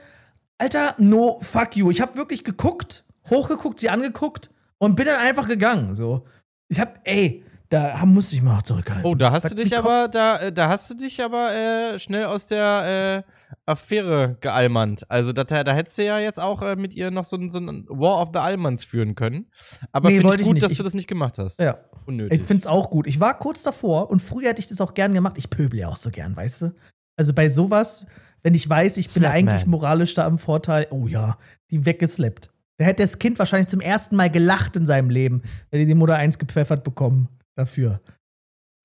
Alter, 0.59 0.93
no 0.99 1.39
fuck 1.41 1.75
you. 1.75 1.89
Ich 1.89 1.99
habe 1.99 2.15
wirklich 2.15 2.43
geguckt, 2.43 3.05
hochgeguckt, 3.31 3.79
sie 3.79 3.89
angeguckt 3.89 4.51
und 4.77 4.97
bin 4.97 5.07
dann 5.07 5.19
einfach 5.19 5.47
gegangen. 5.47 5.95
So. 5.95 6.27
Ich 6.67 6.79
hab, 6.79 6.99
ey, 7.05 7.43
da 7.69 8.05
musste 8.05 8.35
ich 8.35 8.43
mal 8.43 8.61
zurückhalten. 8.63 9.03
Oh, 9.03 9.15
da 9.15 9.31
hast 9.31 9.43
Sag, 9.43 9.55
du 9.55 9.63
dich 9.63 9.75
aber, 9.75 10.09
da, 10.09 10.37
äh, 10.37 10.53
da 10.53 10.69
hast 10.69 10.91
du 10.91 10.93
dich 10.93 11.23
aber 11.23 11.55
äh, 11.55 11.97
schnell 11.97 12.25
aus 12.25 12.45
der 12.45 13.23
äh, 13.25 13.38
Affäre 13.65 14.37
gealmant. 14.41 15.09
Also 15.09 15.33
da, 15.33 15.43
da 15.43 15.73
hättest 15.73 15.97
du 15.97 16.05
ja 16.05 16.19
jetzt 16.19 16.39
auch 16.39 16.61
äh, 16.61 16.75
mit 16.75 16.93
ihr 16.93 17.11
noch 17.11 17.23
so, 17.23 17.35
ein- 17.37 17.49
so 17.49 17.59
ein 17.59 17.85
War 17.89 18.21
of 18.21 18.29
the 18.33 18.39
Almans 18.39 18.83
führen 18.83 19.15
können. 19.15 19.51
Aber 19.91 20.09
Nee, 20.09 20.17
finde 20.17 20.35
ich 20.35 20.41
ich 20.41 20.45
gut, 20.47 20.53
nicht. 20.55 20.63
dass 20.63 20.71
Ich- 20.73 20.77
du 20.77 20.83
das 20.83 20.93
nicht 20.93 21.07
gemacht 21.07 21.37
hast. 21.37 21.59
Ja. 21.59 21.77
Unnötig. 22.05 22.41
Ich 22.41 22.47
find's 22.47 22.65
auch 22.67 22.89
gut. 22.89 23.07
Ich 23.07 23.19
war 23.19 23.37
kurz 23.37 23.63
davor 23.63 24.09
und 24.09 24.19
früher 24.21 24.49
hätte 24.49 24.59
ich 24.59 24.67
das 24.67 24.81
auch 24.81 24.93
gern 24.93 25.13
gemacht. 25.13 25.35
Ich 25.37 25.49
pöbel 25.49 25.79
ja 25.79 25.87
auch 25.89 25.97
so 25.97 26.09
gern, 26.09 26.35
weißt 26.35 26.63
du? 26.63 26.75
Also 27.17 27.33
bei 27.33 27.49
sowas, 27.49 28.05
wenn 28.43 28.53
ich 28.53 28.67
weiß, 28.69 28.97
ich 28.97 29.05
bin 29.07 29.21
Slapman. 29.23 29.47
eigentlich 29.49 29.65
moralisch 29.65 30.13
da 30.13 30.25
im 30.27 30.39
Vorteil, 30.39 30.87
oh 30.91 31.07
ja, 31.07 31.37
die 31.69 31.85
weggeslappt. 31.85 32.51
Da 32.77 32.85
hätte 32.85 33.03
das 33.03 33.19
Kind 33.19 33.37
wahrscheinlich 33.39 33.67
zum 33.67 33.81
ersten 33.81 34.15
Mal 34.15 34.29
gelacht 34.29 34.75
in 34.77 34.85
seinem 34.85 35.09
Leben, 35.09 35.41
wenn 35.69 35.81
die 35.81 35.85
die 35.85 35.93
Mutter 35.95 36.15
eins 36.15 36.39
gepfeffert 36.39 36.83
bekommen 36.83 37.27
dafür. 37.55 38.01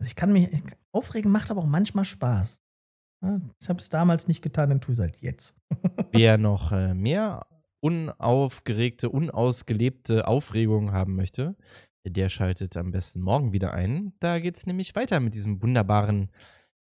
Also 0.00 0.08
ich 0.08 0.16
kann 0.16 0.32
mich 0.32 0.52
ich, 0.52 0.62
aufregen, 0.90 1.30
macht 1.30 1.50
aber 1.52 1.60
auch 1.60 1.66
manchmal 1.66 2.04
Spaß. 2.04 2.60
Ja, 3.24 3.40
ich 3.58 3.68
habe 3.68 3.78
es 3.80 3.88
damals 3.88 4.28
nicht 4.28 4.42
getan, 4.42 4.68
dann 4.68 4.80
tu 4.80 4.92
es 4.92 4.98
halt 4.98 5.16
jetzt. 5.22 5.54
Wer 6.12 6.36
noch 6.36 6.72
äh, 6.72 6.92
mehr 6.92 7.46
unaufgeregte, 7.80 9.08
unausgelebte 9.08 10.28
Aufregung 10.28 10.92
haben 10.92 11.16
möchte, 11.16 11.56
der 12.06 12.28
schaltet 12.28 12.76
am 12.76 12.92
besten 12.92 13.20
morgen 13.20 13.52
wieder 13.52 13.72
ein. 13.72 14.12
Da 14.20 14.38
geht 14.38 14.56
es 14.56 14.66
nämlich 14.66 14.94
weiter 14.94 15.20
mit 15.20 15.34
diesem 15.34 15.62
wunderbaren 15.62 16.30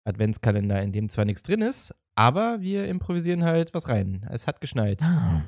Adventskalender, 0.05 0.83
in 0.83 0.92
dem 0.92 1.09
zwar 1.09 1.25
nichts 1.25 1.42
drin 1.42 1.62
ist, 1.62 1.94
aber 2.14 2.61
wir 2.61 2.87
improvisieren 2.87 3.44
halt 3.44 3.72
was 3.72 3.88
rein. 3.88 4.27
Es 4.31 4.46
hat 4.46 4.61
geschneit. 4.61 5.03
Ah. 5.03 5.42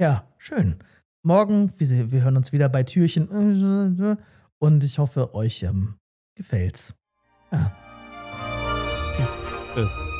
Ja, 0.00 0.26
schön. 0.38 0.78
Morgen, 1.22 1.72
wir, 1.76 2.12
wir 2.12 2.22
hören 2.22 2.36
uns 2.36 2.52
wieder 2.52 2.68
bei 2.68 2.82
Türchen. 2.82 4.18
Und 4.58 4.84
ich 4.84 4.98
hoffe, 4.98 5.34
euch 5.34 5.62
ähm, 5.62 5.96
gefällt's. 6.34 6.94
Ja. 7.52 7.76
Tschüss. 9.16 9.57
Tschüss. 9.78 10.17